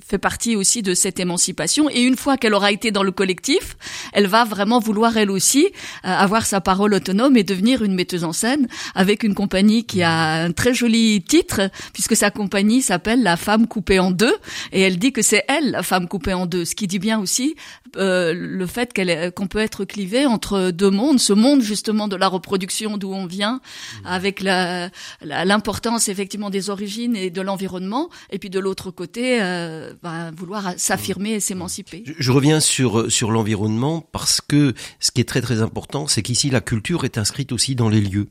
fait 0.06 0.18
partie 0.18 0.56
aussi 0.56 0.82
de 0.82 0.94
cette 0.94 1.20
émancipation 1.20 1.88
et 1.90 2.02
une 2.02 2.16
fois 2.16 2.36
qu'elle 2.36 2.54
aura 2.54 2.72
été 2.72 2.90
dans 2.90 3.02
le 3.02 3.12
collectif, 3.12 3.76
elle 4.12 4.26
va 4.26 4.44
vouloir 4.80 5.16
elle 5.16 5.30
aussi 5.30 5.66
euh, 5.66 6.08
avoir 6.08 6.46
sa 6.46 6.60
parole 6.60 6.94
autonome 6.94 7.36
et 7.36 7.44
devenir 7.44 7.82
une 7.82 7.94
metteuse 7.94 8.24
en 8.24 8.32
scène 8.32 8.68
avec 8.94 9.22
une 9.22 9.34
compagnie 9.34 9.84
qui 9.84 10.02
a 10.02 10.44
un 10.44 10.52
très 10.52 10.74
joli 10.74 11.22
titre 11.22 11.70
puisque 11.92 12.16
sa 12.16 12.30
compagnie 12.30 12.82
s'appelle 12.82 13.22
La 13.22 13.36
femme 13.36 13.66
coupée 13.66 13.98
en 13.98 14.10
deux. 14.10 14.34
Et 14.72 14.80
elle 14.82 14.98
dit 14.98 15.12
que 15.12 15.22
c'est 15.22 15.44
elle 15.48 15.72
la 15.72 15.82
femme 15.82 16.08
coupée 16.08 16.34
en 16.34 16.46
deux, 16.46 16.64
ce 16.64 16.74
qui 16.74 16.86
dit 16.86 16.98
bien 16.98 17.18
aussi 17.18 17.56
euh, 17.96 18.32
le 18.34 18.66
fait 18.66 18.92
qu'elle 18.92 19.32
qu'on 19.32 19.46
peut 19.46 19.58
être 19.58 19.84
clivé 19.84 20.26
entre 20.26 20.70
deux 20.70 20.90
mondes, 20.90 21.18
ce 21.18 21.32
monde 21.32 21.62
justement 21.62 22.08
de 22.08 22.16
la 22.16 22.28
reproduction 22.28 22.96
d'où 22.96 23.12
on 23.12 23.26
vient 23.26 23.60
avec 24.04 24.40
la, 24.40 24.90
l'importance 25.22 26.08
effectivement 26.08 26.50
des 26.50 26.70
origines 26.70 27.16
et 27.16 27.30
de 27.30 27.40
l'environnement 27.40 28.08
et 28.30 28.38
puis 28.38 28.50
de 28.50 28.58
l'autre 28.58 28.90
côté 28.90 29.42
euh, 29.42 29.92
ben, 30.02 30.30
vouloir 30.36 30.74
s'affirmer 30.76 31.32
et 31.32 31.40
s'émanciper. 31.40 32.02
Je, 32.06 32.12
je 32.18 32.32
reviens 32.32 32.60
sur 32.60 33.10
sur 33.10 33.30
l'environnement 33.30 34.00
parce 34.00 34.40
que 34.40 34.74
ce 35.00 35.10
qui 35.10 35.20
est 35.20 35.24
très 35.24 35.40
très 35.40 35.62
important, 35.62 36.06
c'est 36.06 36.22
qu'ici 36.22 36.50
la 36.50 36.60
culture 36.60 37.04
est 37.04 37.18
inscrite 37.18 37.52
aussi 37.52 37.74
dans 37.74 37.88
les 37.88 38.00
lieux. 38.00 38.28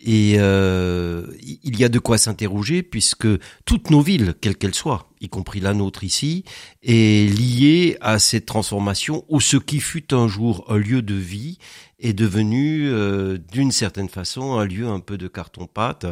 Et 0.00 0.36
euh, 0.38 1.26
il 1.42 1.78
y 1.78 1.84
a 1.84 1.88
de 1.88 1.98
quoi 1.98 2.18
s'interroger 2.18 2.82
puisque 2.82 3.28
toutes 3.64 3.90
nos 3.90 4.00
villes, 4.00 4.34
quelles 4.40 4.56
qu'elles 4.56 4.74
soient, 4.74 5.09
y 5.20 5.28
compris 5.28 5.60
la 5.60 5.74
nôtre 5.74 6.04
ici, 6.04 6.44
est 6.82 7.30
liée 7.30 7.96
à 8.00 8.18
cette 8.18 8.46
transformation 8.46 9.24
où 9.28 9.40
ce 9.40 9.56
qui 9.56 9.80
fut 9.80 10.14
un 10.14 10.28
jour 10.28 10.64
un 10.68 10.78
lieu 10.78 11.02
de 11.02 11.14
vie 11.14 11.58
est 12.00 12.12
devenu 12.12 12.88
euh, 12.88 13.38
d'une 13.52 13.72
certaine 13.72 14.08
façon 14.08 14.58
un 14.58 14.64
lieu 14.64 14.88
un 14.88 15.00
peu 15.00 15.18
de 15.18 15.28
carton-pâte. 15.28 16.06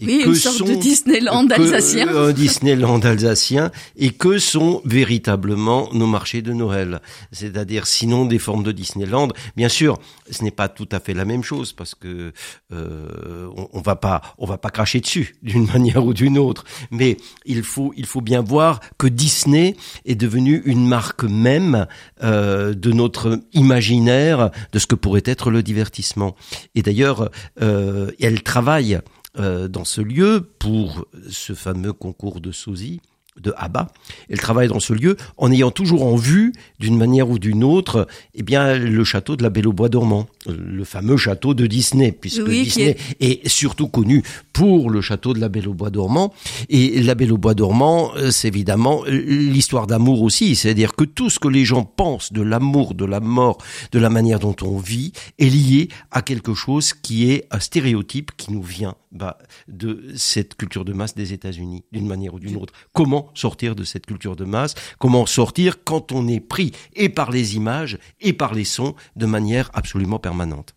Et 0.00 0.06
oui, 0.06 0.22
que 0.24 0.28
une 0.28 0.34
sorte 0.34 0.66
de 0.66 0.74
Disneyland 0.74 1.46
alsacien. 1.48 2.08
Un 2.08 2.32
Disneyland 2.32 3.00
alsacien. 3.00 3.70
Et 3.96 4.10
que 4.10 4.38
sont 4.38 4.80
véritablement 4.84 5.88
nos 5.92 6.06
marchés 6.06 6.42
de 6.42 6.52
Noël 6.52 7.00
C'est-à-dire, 7.32 7.86
sinon 7.86 8.24
des 8.26 8.38
formes 8.38 8.62
de 8.62 8.72
Disneyland. 8.72 9.28
Bien 9.56 9.68
sûr, 9.68 9.98
ce 10.30 10.42
n'est 10.42 10.50
pas 10.50 10.68
tout 10.68 10.88
à 10.92 11.00
fait 11.00 11.14
la 11.14 11.24
même 11.24 11.42
chose 11.42 11.72
parce 11.72 11.94
que 11.94 12.32
euh, 12.72 13.48
on, 13.56 13.68
on, 13.72 13.80
va 13.80 13.96
pas, 13.96 14.22
on 14.38 14.46
va 14.46 14.58
pas 14.58 14.70
cracher 14.70 15.00
dessus 15.00 15.36
d'une 15.42 15.66
manière 15.66 16.04
ou 16.04 16.14
d'une 16.14 16.38
autre. 16.38 16.64
Mais 16.90 17.16
il 17.44 17.62
faut, 17.62 17.92
il 17.96 18.06
faut 18.06 18.20
bien 18.20 18.40
voir 18.40 18.80
que 18.98 19.06
Disney 19.06 19.76
est 20.04 20.14
devenu 20.14 20.62
une 20.64 20.86
marque 20.86 21.24
même 21.24 21.86
euh, 22.22 22.74
de 22.74 22.92
notre 22.92 23.40
imaginaire 23.52 24.50
de 24.72 24.78
ce 24.78 24.86
que 24.86 24.94
pourrait 24.94 25.22
être 25.26 25.33
le 25.50 25.62
divertissement. 25.62 26.34
Et 26.74 26.82
d'ailleurs, 26.82 27.30
euh, 27.60 28.10
elle 28.20 28.42
travaille 28.42 29.00
euh, 29.38 29.68
dans 29.68 29.84
ce 29.84 30.00
lieu 30.00 30.48
pour 30.58 31.06
ce 31.28 31.54
fameux 31.54 31.92
concours 31.92 32.40
de 32.40 32.52
sosie 32.52 33.00
de 33.40 33.52
Abba. 33.56 33.88
Elle 34.28 34.38
travaille 34.38 34.68
dans 34.68 34.80
ce 34.80 34.92
lieu 34.92 35.16
en 35.36 35.50
ayant 35.50 35.70
toujours 35.70 36.04
en 36.04 36.16
vue, 36.16 36.52
d'une 36.78 36.96
manière 36.96 37.30
ou 37.30 37.38
d'une 37.38 37.64
autre, 37.64 38.06
eh 38.34 38.42
bien, 38.42 38.76
le 38.78 39.04
château 39.04 39.36
de 39.36 39.42
la 39.42 39.50
Belle 39.50 39.66
au 39.66 39.72
Bois 39.72 39.88
dormant, 39.88 40.26
le 40.46 40.84
fameux 40.84 41.16
château 41.16 41.54
de 41.54 41.66
Disney, 41.66 42.12
puisque 42.12 42.48
Disney 42.48 42.96
est... 43.20 43.46
surtout 43.48 43.88
connu 43.88 44.22
pour 44.52 44.90
le 44.90 45.00
château 45.00 45.34
de 45.34 45.40
la 45.40 45.48
Belle 45.48 45.68
au 45.68 45.74
Bois 45.74 45.90
dormant. 45.90 46.32
Et 46.68 47.02
la 47.02 47.14
Belle 47.14 47.32
au 47.32 47.38
Bois 47.38 47.54
dormant, 47.54 48.12
euh, 48.16 48.30
c'est 48.30 48.48
évidemment 48.48 49.04
euh, 49.06 49.10
l'histoire 49.10 49.86
d'amour 49.86 50.22
aussi, 50.22 50.54
c'est-à-dire 50.54 50.94
que 50.94 51.04
tout 51.04 51.30
ce 51.30 51.38
que 51.38 51.48
les 51.48 51.64
gens 51.64 51.84
pensent 51.84 52.32
de 52.32 52.42
l'amour, 52.42 52.94
de 52.94 53.04
la 53.04 53.20
mort, 53.20 53.58
de 53.92 53.98
la 53.98 54.10
manière 54.10 54.38
dont 54.38 54.56
on 54.62 54.78
vit, 54.78 55.12
est 55.38 55.48
lié 55.48 55.88
à 56.10 56.22
quelque 56.22 56.54
chose 56.54 56.92
qui 56.92 57.30
est 57.30 57.46
un 57.50 57.60
stéréotype 57.60 58.32
qui 58.36 58.52
nous 58.52 58.62
vient 58.62 58.94
bah, 59.12 59.38
de 59.68 60.04
cette 60.16 60.56
culture 60.56 60.84
de 60.84 60.92
masse 60.92 61.14
des 61.14 61.32
États-Unis, 61.32 61.84
d'une 61.92 62.06
manière 62.06 62.34
ou 62.34 62.40
d'une 62.40 62.56
autre. 62.56 62.72
Comment 62.92 63.23
sortir 63.34 63.74
de 63.74 63.84
cette 63.84 64.06
culture 64.06 64.36
de 64.36 64.44
masse 64.44 64.74
Comment 64.98 65.26
sortir 65.26 65.84
quand 65.84 66.12
on 66.12 66.28
est 66.28 66.40
pris 66.40 66.72
et 66.94 67.08
par 67.08 67.30
les 67.30 67.56
images 67.56 67.98
et 68.20 68.32
par 68.32 68.54
les 68.54 68.64
sons 68.64 68.94
de 69.16 69.26
manière 69.26 69.70
absolument 69.74 70.18
permanente 70.18 70.74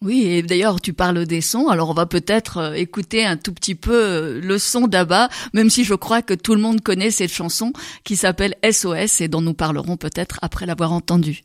oui, 0.00 0.26
et 0.26 0.42
d'ailleurs 0.42 0.80
tu 0.80 0.92
parles 0.92 1.26
des 1.26 1.40
sons, 1.40 1.66
alors 1.66 1.90
on 1.90 1.94
va 1.94 2.06
peut-être 2.06 2.58
euh, 2.58 2.72
écouter 2.74 3.24
un 3.24 3.36
tout 3.36 3.52
petit 3.52 3.74
peu 3.74 4.00
euh, 4.00 4.40
le 4.40 4.56
son 4.56 4.86
d'Abba, 4.86 5.28
même 5.54 5.70
si 5.70 5.82
je 5.82 5.94
crois 5.94 6.22
que 6.22 6.34
tout 6.34 6.54
le 6.54 6.60
monde 6.60 6.82
connaît 6.82 7.10
cette 7.10 7.32
chanson 7.32 7.72
qui 8.04 8.14
s'appelle 8.14 8.54
SOS 8.62 9.22
et 9.22 9.26
dont 9.26 9.40
nous 9.40 9.54
parlerons 9.54 9.96
peut-être 9.96 10.38
après 10.40 10.66
l'avoir 10.66 10.92
entendue. 10.92 11.42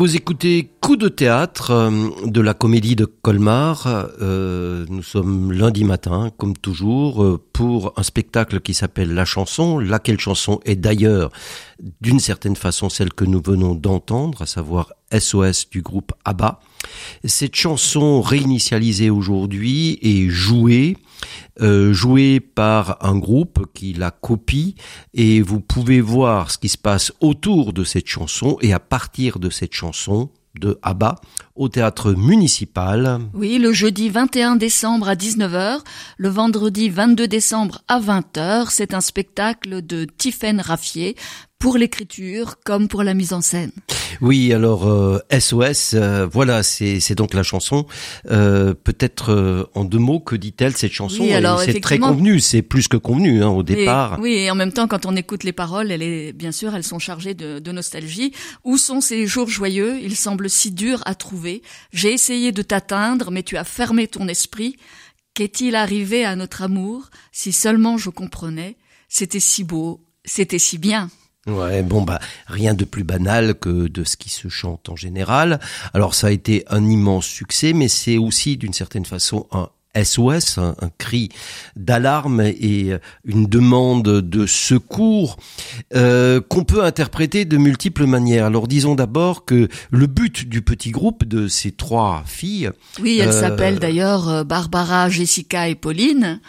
Vous 0.00 0.16
écoutez 0.16 0.70
Coup 0.80 0.96
de 0.96 1.08
théâtre 1.08 1.72
euh, 1.72 2.08
de 2.24 2.40
la 2.40 2.54
comédie 2.54 2.96
de 2.96 3.04
Colmar. 3.04 3.86
Euh, 4.22 4.86
nous 4.88 5.02
sommes 5.02 5.52
lundi 5.52 5.84
matin, 5.84 6.30
comme 6.38 6.56
toujours, 6.56 7.22
euh, 7.22 7.38
pour 7.52 7.92
un 7.98 8.02
spectacle 8.02 8.60
qui 8.60 8.72
s'appelle 8.72 9.12
La 9.12 9.26
chanson, 9.26 9.78
laquelle 9.78 10.18
chanson 10.18 10.58
est 10.64 10.76
d'ailleurs 10.76 11.30
d'une 12.00 12.18
certaine 12.18 12.56
façon 12.56 12.88
celle 12.88 13.12
que 13.12 13.26
nous 13.26 13.42
venons 13.44 13.74
d'entendre, 13.74 14.40
à 14.40 14.46
savoir 14.46 14.94
SOS 15.12 15.68
du 15.68 15.82
groupe 15.82 16.14
ABBA. 16.24 16.60
Cette 17.24 17.54
chanson 17.54 18.22
réinitialisée 18.22 19.10
aujourd'hui 19.10 19.98
est 20.00 20.30
jouée 20.30 20.96
euh, 21.60 21.92
joué 21.92 22.40
par 22.40 22.98
un 23.04 23.18
groupe 23.18 23.66
qui 23.74 23.92
la 23.92 24.10
copie 24.10 24.74
et 25.14 25.40
vous 25.42 25.60
pouvez 25.60 26.00
voir 26.00 26.50
ce 26.50 26.58
qui 26.58 26.68
se 26.68 26.78
passe 26.78 27.12
autour 27.20 27.72
de 27.72 27.84
cette 27.84 28.06
chanson 28.06 28.56
et 28.60 28.72
à 28.72 28.80
partir 28.80 29.38
de 29.38 29.50
cette 29.50 29.72
chanson 29.72 30.30
de 30.58 30.78
ABBA 30.82 31.16
au 31.54 31.68
théâtre 31.68 32.12
municipal. 32.12 33.20
Oui, 33.34 33.58
le 33.58 33.72
jeudi 33.72 34.08
21 34.08 34.56
décembre 34.56 35.08
à 35.08 35.14
19h, 35.14 35.80
le 36.16 36.28
vendredi 36.28 36.88
22 36.88 37.28
décembre 37.28 37.82
à 37.88 38.00
20h, 38.00 38.66
c'est 38.70 38.94
un 38.94 39.00
spectacle 39.00 39.84
de 39.84 40.04
Tiffaine 40.04 40.60
Raffier 40.60 41.16
pour 41.60 41.76
l'écriture 41.76 42.56
comme 42.64 42.88
pour 42.88 43.04
la 43.04 43.14
mise 43.14 43.32
en 43.32 43.42
scène. 43.42 43.70
Oui, 44.20 44.52
alors 44.52 44.82
SOS, 45.30 45.94
euh, 45.94 46.00
euh, 46.00 46.26
voilà, 46.26 46.62
c'est 46.62 47.14
donc 47.14 47.34
la 47.34 47.42
chanson. 47.42 47.86
Euh, 48.30 48.74
peut-être 48.74 49.68
en 49.74 49.84
deux 49.84 49.98
mots, 49.98 50.20
que 50.20 50.34
dit-elle 50.36 50.76
cette 50.76 50.92
chanson? 50.92 51.22
Oui, 51.22 51.32
C'est 51.64 51.80
très 51.80 51.98
convenu, 51.98 52.40
c'est 52.40 52.62
plus 52.62 52.88
que 52.88 52.96
convenu 52.96 53.42
hein, 53.44 53.48
au 53.48 53.62
départ. 53.62 54.18
oui, 54.20 54.32
et 54.32 54.50
en 54.50 54.54
même 54.54 54.72
temps, 54.72 54.88
quand 54.88 55.06
on 55.06 55.14
écoute 55.14 55.44
les 55.44 55.52
paroles, 55.52 55.92
elle 55.92 56.02
est 56.02 56.32
bien 56.32 56.50
sûr, 56.50 56.74
elles 56.74 56.82
sont 56.82 56.98
chargées 56.98 57.34
de, 57.34 57.58
de 57.58 57.72
nostalgie. 57.72 58.32
Où 58.64 58.78
sont 58.78 59.02
ces 59.02 59.26
jours 59.26 59.48
joyeux? 59.48 60.00
Ils 60.02 60.16
semblent 60.16 60.50
si 60.50 60.72
durs 60.72 61.02
à 61.04 61.14
trouver. 61.14 61.62
J'ai 61.92 62.12
essayé 62.12 62.52
de 62.52 62.62
t'atteindre, 62.62 63.30
mais 63.30 63.42
tu 63.42 63.58
as 63.58 63.64
fermé 63.64 64.08
ton 64.08 64.28
esprit. 64.28 64.76
Qu'est-il 65.34 65.76
arrivé 65.76 66.24
à 66.24 66.36
notre 66.36 66.62
amour? 66.62 67.10
Si 67.32 67.52
seulement 67.52 67.98
je 67.98 68.08
comprenais. 68.08 68.76
C'était 69.08 69.40
si 69.40 69.64
beau, 69.64 70.00
c'était 70.24 70.58
si 70.58 70.78
bien. 70.78 71.10
Ouais, 71.46 71.82
bon 71.82 72.02
bah 72.02 72.20
rien 72.46 72.74
de 72.74 72.84
plus 72.84 73.04
banal 73.04 73.54
que 73.54 73.88
de 73.88 74.04
ce 74.04 74.16
qui 74.16 74.28
se 74.28 74.48
chante 74.48 74.88
en 74.90 74.96
général. 74.96 75.58
Alors 75.94 76.14
ça 76.14 76.26
a 76.26 76.30
été 76.30 76.64
un 76.68 76.86
immense 76.86 77.26
succès, 77.26 77.72
mais 77.72 77.88
c'est 77.88 78.18
aussi 78.18 78.56
d'une 78.58 78.74
certaine 78.74 79.06
façon 79.06 79.46
un 79.52 79.70
SOS, 79.94 80.58
un, 80.58 80.74
cri 80.98 81.30
d'alarme 81.74 82.40
et 82.42 82.92
une 83.24 83.46
demande 83.46 84.20
de 84.20 84.46
secours 84.46 85.36
euh, 85.94 86.40
qu'on 86.40 86.64
peut 86.64 86.84
interpréter 86.84 87.44
de 87.44 87.56
multiples 87.56 88.06
manières. 88.06 88.46
Alors 88.46 88.68
disons 88.68 88.94
d'abord 88.94 89.44
que 89.44 89.68
le 89.90 90.06
but 90.06 90.48
du 90.48 90.62
petit 90.62 90.90
groupe 90.90 91.24
de 91.24 91.48
ces 91.48 91.72
trois 91.72 92.22
filles... 92.26 92.70
Oui, 93.00 93.18
elles 93.20 93.30
euh, 93.30 93.40
s'appellent 93.40 93.80
d'ailleurs 93.80 94.28
euh, 94.28 94.44
Barbara, 94.44 95.08
Jessica 95.08 95.68
et 95.68 95.74
Pauline. 95.74 96.40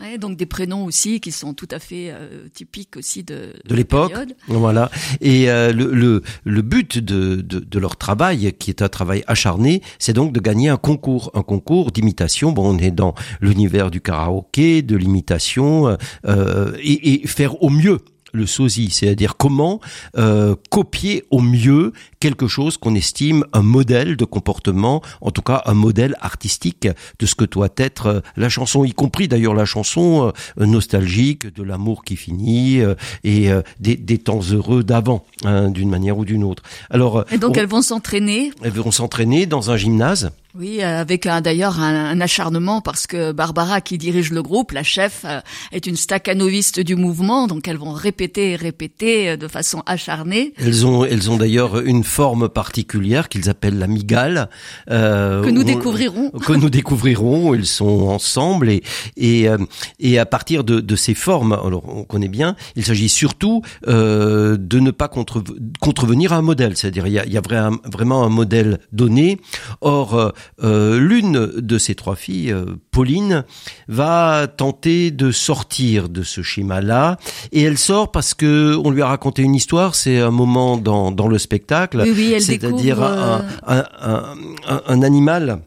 Ouais, 0.00 0.18
donc 0.18 0.36
des 0.36 0.46
prénoms 0.46 0.84
aussi 0.84 1.20
qui 1.20 1.30
sont 1.30 1.54
tout 1.54 1.68
à 1.70 1.78
fait 1.78 2.10
euh, 2.10 2.48
typiques 2.52 2.96
aussi 2.96 3.22
de, 3.22 3.52
de, 3.64 3.74
l'époque. 3.74 4.12
Voilà. 4.48 4.90
Et 5.20 5.48
euh, 5.50 5.72
le, 5.72 5.92
le, 5.92 6.22
le, 6.44 6.62
but 6.62 6.98
de, 6.98 7.36
de, 7.36 7.60
de, 7.60 7.78
leur 7.78 7.96
travail, 7.96 8.52
qui 8.54 8.70
est 8.70 8.82
un 8.82 8.88
travail 8.88 9.22
acharné, 9.26 9.82
c'est 9.98 10.12
donc 10.12 10.32
de 10.32 10.40
gagner 10.40 10.68
un 10.68 10.76
concours, 10.76 11.30
un 11.34 11.42
concours 11.42 11.92
d'imitation. 11.92 12.50
Bon, 12.50 12.74
on 12.74 12.78
est 12.78 12.90
dans 12.90 13.14
l'univers 13.40 13.90
du 13.90 14.00
karaoké, 14.00 14.82
de 14.82 14.96
l'imitation, 14.96 15.96
euh, 16.26 16.72
et, 16.82 17.22
et 17.22 17.26
faire 17.26 17.62
au 17.62 17.70
mieux 17.70 18.00
le 18.34 18.46
sosie, 18.46 18.90
c'est-à-dire 18.90 19.36
comment 19.36 19.80
euh, 20.18 20.54
copier 20.70 21.24
au 21.30 21.40
mieux 21.40 21.92
quelque 22.20 22.48
chose 22.48 22.76
qu'on 22.76 22.94
estime 22.94 23.44
un 23.52 23.62
modèle 23.62 24.16
de 24.16 24.24
comportement, 24.24 25.02
en 25.20 25.30
tout 25.30 25.42
cas 25.42 25.62
un 25.66 25.74
modèle 25.74 26.16
artistique 26.20 26.88
de 27.18 27.26
ce 27.26 27.34
que 27.34 27.44
doit 27.44 27.68
être 27.76 28.06
euh, 28.06 28.20
la 28.36 28.48
chanson, 28.48 28.84
y 28.84 28.92
compris 28.92 29.28
d'ailleurs 29.28 29.54
la 29.54 29.64
chanson 29.64 30.32
euh, 30.58 30.66
nostalgique 30.66 31.54
de 31.54 31.62
l'amour 31.62 32.04
qui 32.04 32.16
finit 32.16 32.80
et 33.22 33.50
des, 33.80 33.96
des, 33.96 34.18
temps 34.18 34.40
heureux 34.40 34.82
d'avant, 34.82 35.24
hein, 35.44 35.70
d'une 35.70 35.88
manière 35.88 36.18
ou 36.18 36.24
d'une 36.24 36.44
autre. 36.44 36.62
Alors, 36.90 37.24
et 37.30 37.38
donc 37.38 37.56
elles 37.56 37.66
vont 37.66 37.82
s'entraîner? 37.82 38.50
Elles 38.62 38.72
vont 38.72 38.90
s'entraîner 38.90 39.46
dans 39.46 39.70
un 39.70 39.76
gymnase. 39.76 40.30
Oui, 40.56 40.82
avec 40.82 41.26
d'ailleurs 41.26 41.80
un, 41.80 42.20
acharnement 42.20 42.80
parce 42.80 43.08
que 43.08 43.32
Barbara, 43.32 43.80
qui 43.80 43.98
dirige 43.98 44.30
le 44.30 44.40
groupe, 44.40 44.70
la 44.70 44.84
chef, 44.84 45.22
euh, 45.24 45.40
est 45.72 45.88
une 45.88 45.96
staccanoviste 45.96 46.78
du 46.78 46.94
mouvement, 46.94 47.48
donc 47.48 47.66
elles 47.66 47.76
vont 47.76 47.92
répéter 47.92 48.52
et 48.52 48.56
répéter 48.56 49.30
euh, 49.30 49.36
de 49.36 49.48
façon 49.48 49.82
acharnée. 49.84 50.54
Elles 50.58 50.86
ont, 50.86 51.04
elles 51.04 51.28
ont 51.28 51.36
d'ailleurs 51.36 51.80
une 51.80 52.04
forme 52.04 52.48
particulière 52.48 53.28
qu'ils 53.28 53.50
appellent 53.50 53.80
la 53.80 53.88
migale. 53.88 54.48
Euh, 54.92 55.42
que 55.42 55.50
nous 55.50 55.64
découvrirons. 55.64 56.30
Que 56.30 56.52
nous 56.52 56.70
découvrirons. 56.70 57.54
Ils 57.54 57.66
sont 57.66 58.08
ensemble 58.08 58.70
et 58.70 58.84
et 59.16 59.48
euh, 59.48 59.58
et 59.98 60.20
à 60.20 60.26
partir 60.26 60.62
de, 60.62 60.78
de 60.78 60.96
ces 60.96 61.14
formes, 61.14 61.52
alors 61.52 61.82
on 61.88 62.04
connaît 62.04 62.28
bien, 62.28 62.54
il 62.76 62.84
s'agit 62.84 63.08
surtout 63.08 63.62
euh, 63.88 64.56
de 64.56 64.78
ne 64.78 64.92
pas 64.92 65.08
contre, 65.08 65.42
contrevenir 65.80 66.32
à 66.32 66.36
un 66.36 66.42
modèle, 66.42 66.76
c'est-à-dire 66.76 67.08
il 67.08 67.14
y 67.14 67.18
a, 67.18 67.26
il 67.26 67.32
y 67.32 67.38
a 67.38 67.42
vraiment 67.42 68.24
un 68.24 68.28
modèle 68.28 68.78
donné. 68.92 69.40
Or 69.80 70.32
euh, 70.62 70.98
l'une 70.98 71.46
de 71.56 71.78
ces 71.78 71.94
trois 71.94 72.16
filles, 72.16 72.52
euh, 72.52 72.64
Pauline, 72.90 73.44
va 73.88 74.46
tenter 74.46 75.10
de 75.10 75.30
sortir 75.30 76.08
de 76.08 76.22
ce 76.22 76.42
schéma-là, 76.42 77.16
et 77.52 77.62
elle 77.62 77.78
sort 77.78 78.10
parce 78.10 78.34
que 78.34 78.76
on 78.84 78.90
lui 78.90 79.02
a 79.02 79.06
raconté 79.06 79.42
une 79.42 79.54
histoire. 79.54 79.94
C'est 79.94 80.18
un 80.20 80.30
moment 80.30 80.76
dans, 80.76 81.10
dans 81.10 81.28
le 81.28 81.38
spectacle, 81.38 82.04
c'est-à-dire 82.40 83.02
un, 83.02 83.44
euh, 83.68 83.82
un, 84.00 84.34
un, 84.68 84.82
un 84.86 85.02
animal 85.02 85.60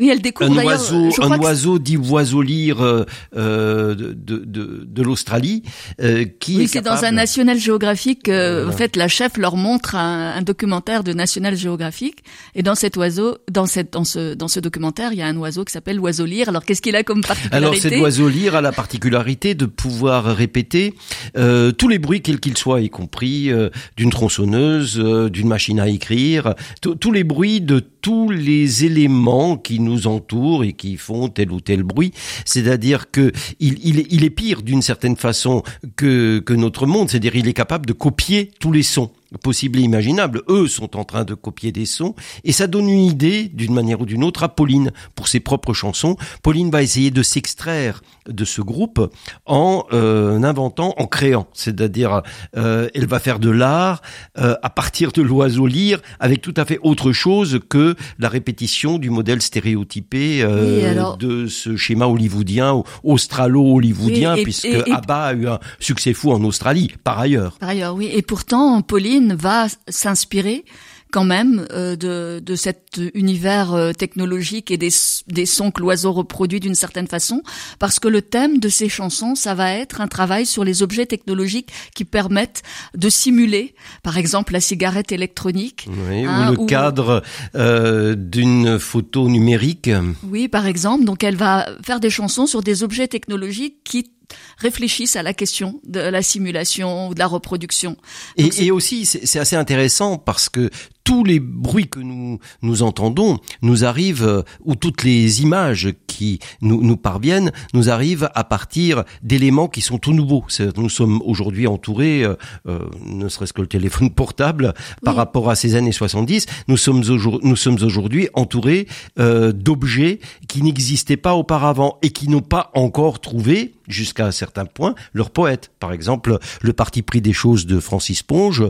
oui, 0.00 0.08
elle 0.08 0.22
découvre 0.22 0.58
un 0.58 0.64
oiseau, 0.64 1.10
un 1.22 1.38
oiseau 1.38 1.78
dit 1.78 1.98
oiseau 1.98 2.40
lire 2.40 2.82
euh, 2.82 3.04
euh, 3.36 3.94
de, 3.94 4.12
de, 4.14 4.86
de, 4.86 5.02
l'Australie 5.02 5.62
euh, 6.00 6.24
qui 6.40 6.56
oui, 6.56 6.68
c'est 6.68 6.80
dans 6.80 7.04
un 7.04 7.12
National 7.12 7.58
Geographic. 7.58 8.28
Euh, 8.28 8.66
En 8.66 8.72
fait, 8.72 8.96
la 8.96 9.08
chef 9.08 9.36
leur 9.36 9.56
montre 9.56 9.96
un, 9.96 10.32
un, 10.36 10.42
documentaire 10.42 11.04
de 11.04 11.12
National 11.12 11.54
Geographic, 11.54 12.24
et 12.54 12.62
dans 12.62 12.74
cet 12.74 12.96
oiseau, 12.96 13.36
dans 13.50 13.66
cette, 13.66 13.92
dans 13.92 14.04
ce, 14.04 14.32
dans 14.32 14.48
ce 14.48 14.58
documentaire, 14.58 15.12
il 15.12 15.18
y 15.18 15.22
a 15.22 15.26
un 15.26 15.36
oiseau 15.36 15.64
qui 15.64 15.72
s'appelle 15.72 15.96
l'oiseau 15.96 16.24
lire. 16.24 16.48
Alors, 16.48 16.64
qu'est-ce 16.64 16.80
qu'il 16.80 16.96
a 16.96 17.02
comme 17.02 17.20
particularité? 17.20 17.56
Alors, 17.56 17.74
cet 17.76 18.00
oiseau 18.00 18.28
lire 18.28 18.54
a 18.54 18.62
la 18.62 18.72
particularité 18.72 19.54
de 19.54 19.66
pouvoir 19.66 20.24
répéter 20.34 20.94
tous 21.34 21.88
les 21.88 21.98
bruits 21.98 22.22
quels 22.22 22.40
qu'ils 22.40 22.56
soient, 22.56 22.80
y 22.80 22.88
compris 22.88 23.50
d'une 23.98 24.10
tronçonneuse, 24.10 24.96
d'une 25.30 25.48
machine 25.48 25.78
à 25.78 25.88
écrire, 25.88 26.54
tous 26.80 27.12
les 27.12 27.24
bruits 27.24 27.60
de 27.60 27.80
tous 28.00 28.30
les 28.30 28.84
éléments 28.84 29.56
qui 29.56 29.80
nous 29.80 30.06
entourent 30.06 30.64
et 30.64 30.72
qui 30.72 30.96
font 30.96 31.28
tel 31.28 31.52
ou 31.52 31.60
tel 31.60 31.82
bruit. 31.82 32.12
C'est-à-dire 32.44 33.10
que 33.10 33.32
il, 33.58 34.24
est 34.24 34.30
pire 34.30 34.62
d'une 34.62 34.82
certaine 34.82 35.16
façon 35.16 35.62
que, 35.96 36.38
que 36.40 36.54
notre 36.54 36.86
monde. 36.86 37.10
C'est-à-dire 37.10 37.36
il 37.36 37.48
est 37.48 37.52
capable 37.54 37.86
de 37.86 37.92
copier 37.92 38.50
tous 38.58 38.72
les 38.72 38.82
sons 38.82 39.10
possibles 39.42 39.78
et 39.78 39.82
imaginables. 39.82 40.42
Eux 40.48 40.66
sont 40.68 40.96
en 40.96 41.04
train 41.04 41.24
de 41.24 41.34
copier 41.34 41.72
des 41.72 41.86
sons 41.86 42.14
et 42.44 42.52
ça 42.52 42.66
donne 42.66 42.88
une 42.88 43.04
idée 43.04 43.48
d'une 43.48 43.74
manière 43.74 44.00
ou 44.00 44.06
d'une 44.06 44.24
autre 44.24 44.42
à 44.42 44.48
Pauline 44.48 44.92
pour 45.14 45.28
ses 45.28 45.40
propres 45.40 45.72
chansons. 45.72 46.16
Pauline 46.42 46.70
va 46.70 46.82
essayer 46.82 47.10
de 47.10 47.22
s'extraire 47.22 48.02
de 48.28 48.44
ce 48.44 48.60
groupe 48.60 49.12
en 49.46 49.84
euh, 49.92 50.42
inventant, 50.42 50.94
en 50.96 51.06
créant. 51.06 51.46
C'est-à-dire, 51.52 52.22
euh, 52.56 52.88
elle 52.94 53.06
va 53.06 53.18
faire 53.18 53.38
de 53.38 53.50
l'art 53.50 54.02
euh, 54.38 54.54
à 54.62 54.70
partir 54.70 55.12
de 55.12 55.22
l'oiseau 55.22 55.66
lire 55.66 56.00
avec 56.18 56.40
tout 56.40 56.54
à 56.56 56.64
fait 56.64 56.78
autre 56.82 57.12
chose 57.12 57.60
que 57.68 57.96
la 58.18 58.28
répétition 58.28 58.98
du 58.98 59.10
modèle 59.10 59.42
stéréotypé 59.42 60.42
de 60.42 61.46
ce 61.46 61.76
schéma 61.76 62.06
hollywoodien, 62.06 62.82
australo-hollywoodien, 63.04 64.36
puisque 64.42 64.66
ABBA 64.90 65.22
a 65.22 65.32
eu 65.34 65.48
un 65.48 65.58
succès 65.78 66.12
fou 66.12 66.32
en 66.32 66.42
Australie, 66.44 66.92
par 67.04 67.18
ailleurs. 67.18 67.58
Par 67.58 67.70
ailleurs, 67.70 67.94
oui. 67.94 68.10
Et 68.12 68.22
pourtant, 68.22 68.82
Pauline 68.82 69.19
va 69.28 69.66
s'inspirer 69.88 70.64
quand 71.10 71.24
même 71.24 71.66
euh, 71.72 71.96
de, 71.96 72.40
de 72.44 72.54
cet 72.54 73.00
univers 73.14 73.74
euh, 73.74 73.92
technologique 73.92 74.70
et 74.70 74.76
des, 74.76 74.90
des 75.26 75.46
sons 75.46 75.70
que 75.70 75.80
l'oiseau 75.80 76.12
reproduit 76.12 76.60
d'une 76.60 76.74
certaine 76.74 77.06
façon, 77.06 77.42
parce 77.78 77.98
que 77.98 78.08
le 78.08 78.22
thème 78.22 78.58
de 78.58 78.68
ces 78.68 78.88
chansons, 78.88 79.34
ça 79.34 79.54
va 79.54 79.72
être 79.72 80.00
un 80.00 80.08
travail 80.08 80.46
sur 80.46 80.64
les 80.64 80.82
objets 80.82 81.06
technologiques 81.06 81.70
qui 81.94 82.04
permettent 82.04 82.62
de 82.96 83.08
simuler, 83.08 83.74
par 84.02 84.18
exemple, 84.18 84.52
la 84.52 84.60
cigarette 84.60 85.12
électronique. 85.12 85.88
Oui, 86.08 86.26
ou 86.26 86.28
hein, 86.28 86.52
le 86.52 86.66
cadre 86.66 87.22
euh, 87.54 88.14
d'une 88.14 88.78
photo 88.78 89.28
numérique. 89.28 89.90
Oui, 90.22 90.48
par 90.48 90.66
exemple. 90.66 91.04
Donc 91.04 91.24
elle 91.24 91.36
va 91.36 91.68
faire 91.84 92.00
des 92.00 92.10
chansons 92.10 92.46
sur 92.46 92.62
des 92.62 92.82
objets 92.82 93.08
technologiques 93.08 93.78
qui 93.84 94.10
réfléchissent 94.58 95.16
à 95.16 95.22
la 95.22 95.34
question 95.34 95.80
de 95.86 96.00
la 96.00 96.22
simulation 96.22 97.08
ou 97.08 97.14
de 97.14 97.18
la 97.18 97.26
reproduction. 97.26 97.96
et, 98.36 98.50
et, 98.58 98.70
aussi, 98.70 99.06
c'est 99.06 99.38
assez 99.38 99.56
intéressant 99.56 100.18
parce 100.18 100.48
que 100.48 100.70
tous 101.10 101.24
les 101.24 101.40
bruits 101.40 101.88
que 101.88 101.98
nous 101.98 102.38
nous 102.62 102.82
entendons 102.84 103.38
nous 103.62 103.84
arrivent 103.84 104.24
euh, 104.24 104.42
ou 104.64 104.76
toutes 104.76 105.02
les 105.02 105.42
images 105.42 105.88
qui 106.06 106.38
nous, 106.60 106.82
nous 106.84 106.96
parviennent 106.96 107.50
nous 107.74 107.90
arrivent 107.90 108.30
à 108.34 108.44
partir 108.44 109.02
d'éléments 109.22 109.66
qui 109.66 109.80
sont 109.80 109.98
tout 109.98 110.12
nouveaux. 110.12 110.44
Nous 110.76 110.88
sommes 110.88 111.20
aujourd'hui 111.24 111.66
entourés, 111.66 112.22
euh, 112.22 112.36
euh, 112.68 112.88
ne 113.04 113.28
serait-ce 113.28 113.52
que 113.52 113.60
le 113.60 113.66
téléphone 113.66 114.10
portable, 114.10 114.72
par 115.04 115.16
rapport 115.16 115.50
à 115.50 115.56
ces 115.56 115.74
années 115.74 115.90
70, 115.90 116.46
nous 116.68 116.76
sommes 116.76 117.02
nous 117.42 117.56
sommes 117.56 117.82
aujourd'hui 117.82 118.28
entourés 118.34 118.86
d'objets 119.16 120.20
qui 120.48 120.62
n'existaient 120.62 121.16
pas 121.16 121.34
auparavant 121.34 121.98
et 122.02 122.10
qui 122.10 122.28
n'ont 122.28 122.40
pas 122.40 122.70
encore 122.74 123.20
trouvé 123.20 123.74
jusqu'à 123.90 124.26
un 124.26 124.30
certain 124.30 124.64
point 124.64 124.94
leur 125.12 125.30
poète. 125.30 125.70
Par 125.78 125.92
exemple, 125.92 126.38
le 126.62 126.72
parti 126.72 127.02
pris 127.02 127.20
des 127.20 127.32
choses 127.32 127.66
de 127.66 127.80
Francis 127.80 128.22
Ponge 128.22 128.64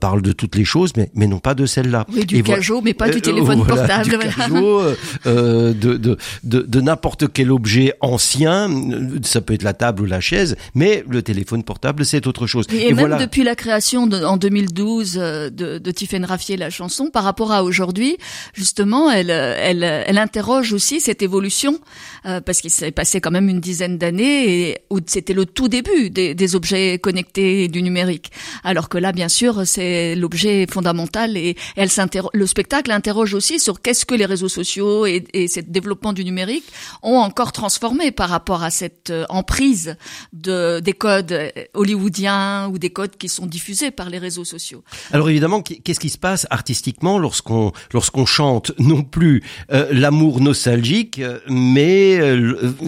parle 0.00 0.22
de 0.22 0.32
toutes 0.32 0.56
les 0.56 0.64
choses, 0.64 0.92
mais, 0.96 1.10
mais 1.14 1.26
non 1.26 1.38
pas 1.38 1.54
de 1.54 1.66
celle-là. 1.66 2.06
Oui, 2.12 2.24
du 2.24 2.42
cajot, 2.42 2.80
mais 2.82 2.94
pas 2.94 3.08
du 3.08 3.18
euh, 3.18 3.20
téléphone 3.20 3.64
portable. 3.66 4.10
Du 4.10 4.18
cajot, 4.18 4.80
euh, 4.80 4.96
euh, 5.26 5.72
de, 5.72 5.96
de, 5.96 6.16
de, 6.44 6.60
de 6.62 6.80
n'importe 6.80 7.32
quel 7.32 7.50
objet 7.50 7.94
ancien, 8.00 8.70
ça 9.22 9.40
peut 9.40 9.54
être 9.54 9.62
la 9.62 9.74
table 9.74 10.02
ou 10.02 10.06
la 10.06 10.20
chaise, 10.20 10.56
mais 10.74 11.04
le 11.08 11.22
téléphone 11.22 11.62
portable, 11.62 12.04
c'est 12.04 12.26
autre 12.26 12.46
chose. 12.46 12.66
Et, 12.72 12.92
même 12.92 13.16
depuis 13.18 13.42
la 13.42 13.54
création 13.54 14.06
de, 14.06 14.24
en 14.24 14.36
2012 14.36 15.14
de, 15.14 15.78
de 15.78 15.90
Tiffaine 15.90 16.24
Raffier, 16.24 16.56
la 16.56 16.70
chanson, 16.70 17.10
par 17.10 17.24
rapport 17.24 17.52
à 17.52 17.64
aujourd'hui, 17.64 18.16
justement, 18.54 19.10
elle, 19.10 19.30
elle, 19.30 19.82
elle 19.82 20.18
interroge 20.18 20.72
aussi 20.72 21.00
cette 21.00 21.22
évolution, 21.22 21.78
parce 22.24 22.60
qu'il 22.60 22.70
s'est 22.70 22.92
passé 22.92 23.20
quand 23.20 23.30
même 23.30 23.48
une 23.48 23.60
dizaine 23.60 23.98
d'années, 23.98 24.44
et 24.44 24.61
c'était 25.06 25.32
le 25.32 25.46
tout 25.46 25.68
début 25.68 26.10
des, 26.10 26.54
objets 26.54 26.98
connectés 26.98 27.64
et 27.64 27.68
du 27.68 27.82
numérique. 27.82 28.30
Alors 28.64 28.88
que 28.88 28.98
là, 28.98 29.12
bien 29.12 29.28
sûr, 29.28 29.62
c'est 29.66 30.14
l'objet 30.14 30.66
fondamental 30.70 31.36
et 31.36 31.56
elle 31.76 31.88
le 32.34 32.46
spectacle 32.46 32.90
interroge 32.90 33.34
aussi 33.34 33.58
sur 33.58 33.80
qu'est-ce 33.80 34.04
que 34.04 34.14
les 34.14 34.26
réseaux 34.26 34.48
sociaux 34.48 35.06
et, 35.06 35.24
et 35.32 35.48
ce 35.48 35.60
développement 35.60 36.12
du 36.12 36.24
numérique 36.24 36.64
ont 37.02 37.18
encore 37.18 37.52
transformé 37.52 38.10
par 38.10 38.28
rapport 38.28 38.62
à 38.62 38.70
cette 38.70 39.10
euh, 39.10 39.24
emprise 39.28 39.96
de, 40.32 40.80
des 40.80 40.92
codes 40.92 41.32
euh, 41.32 41.50
hollywoodiens 41.74 42.68
ou 42.68 42.78
des 42.78 42.90
codes 42.90 43.16
qui 43.16 43.28
sont 43.28 43.46
diffusés 43.46 43.90
par 43.90 44.10
les 44.10 44.18
réseaux 44.18 44.44
sociaux. 44.44 44.82
Alors 45.12 45.30
évidemment, 45.30 45.62
qu'est-ce 45.62 46.00
qui 46.00 46.10
se 46.10 46.18
passe 46.18 46.46
artistiquement 46.50 47.18
lorsqu'on 47.18 47.72
chante 48.26 48.72
non 48.78 49.02
plus 49.02 49.42
euh, 49.72 49.88
l'amour 49.92 50.40
nostalgique, 50.40 51.20
mais 51.48 52.18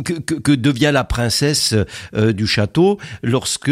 que, 0.04 0.14
que, 0.14 0.34
que, 0.34 0.52
devient 0.52 0.90
la 0.92 1.04
princesse 1.04 1.63
du 2.12 2.46
château 2.46 2.98
lorsque, 3.22 3.70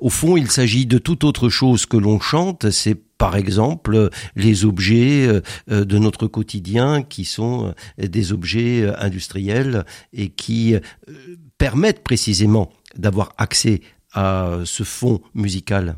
au 0.00 0.10
fond, 0.10 0.36
il 0.36 0.50
s'agit 0.50 0.86
de 0.86 0.98
toute 0.98 1.24
autre 1.24 1.48
chose 1.48 1.86
que 1.86 1.96
l'on 1.96 2.20
chante, 2.20 2.70
c'est 2.70 2.98
par 3.18 3.36
exemple 3.36 4.10
les 4.36 4.64
objets 4.64 5.26
euh, 5.26 5.40
euh, 5.70 5.84
de 5.84 5.98
notre 5.98 6.26
quotidien 6.26 7.02
qui 7.02 7.24
sont 7.24 7.74
euh, 8.00 8.06
des 8.06 8.32
objets 8.32 8.86
industriels 8.98 9.84
et 10.12 10.28
qui 10.28 10.74
permettent 11.58 12.02
précisément 12.02 12.70
d'avoir 12.96 13.32
accès 13.38 13.80
à 14.12 14.58
ce 14.64 14.82
fond 14.82 15.20
musical. 15.34 15.96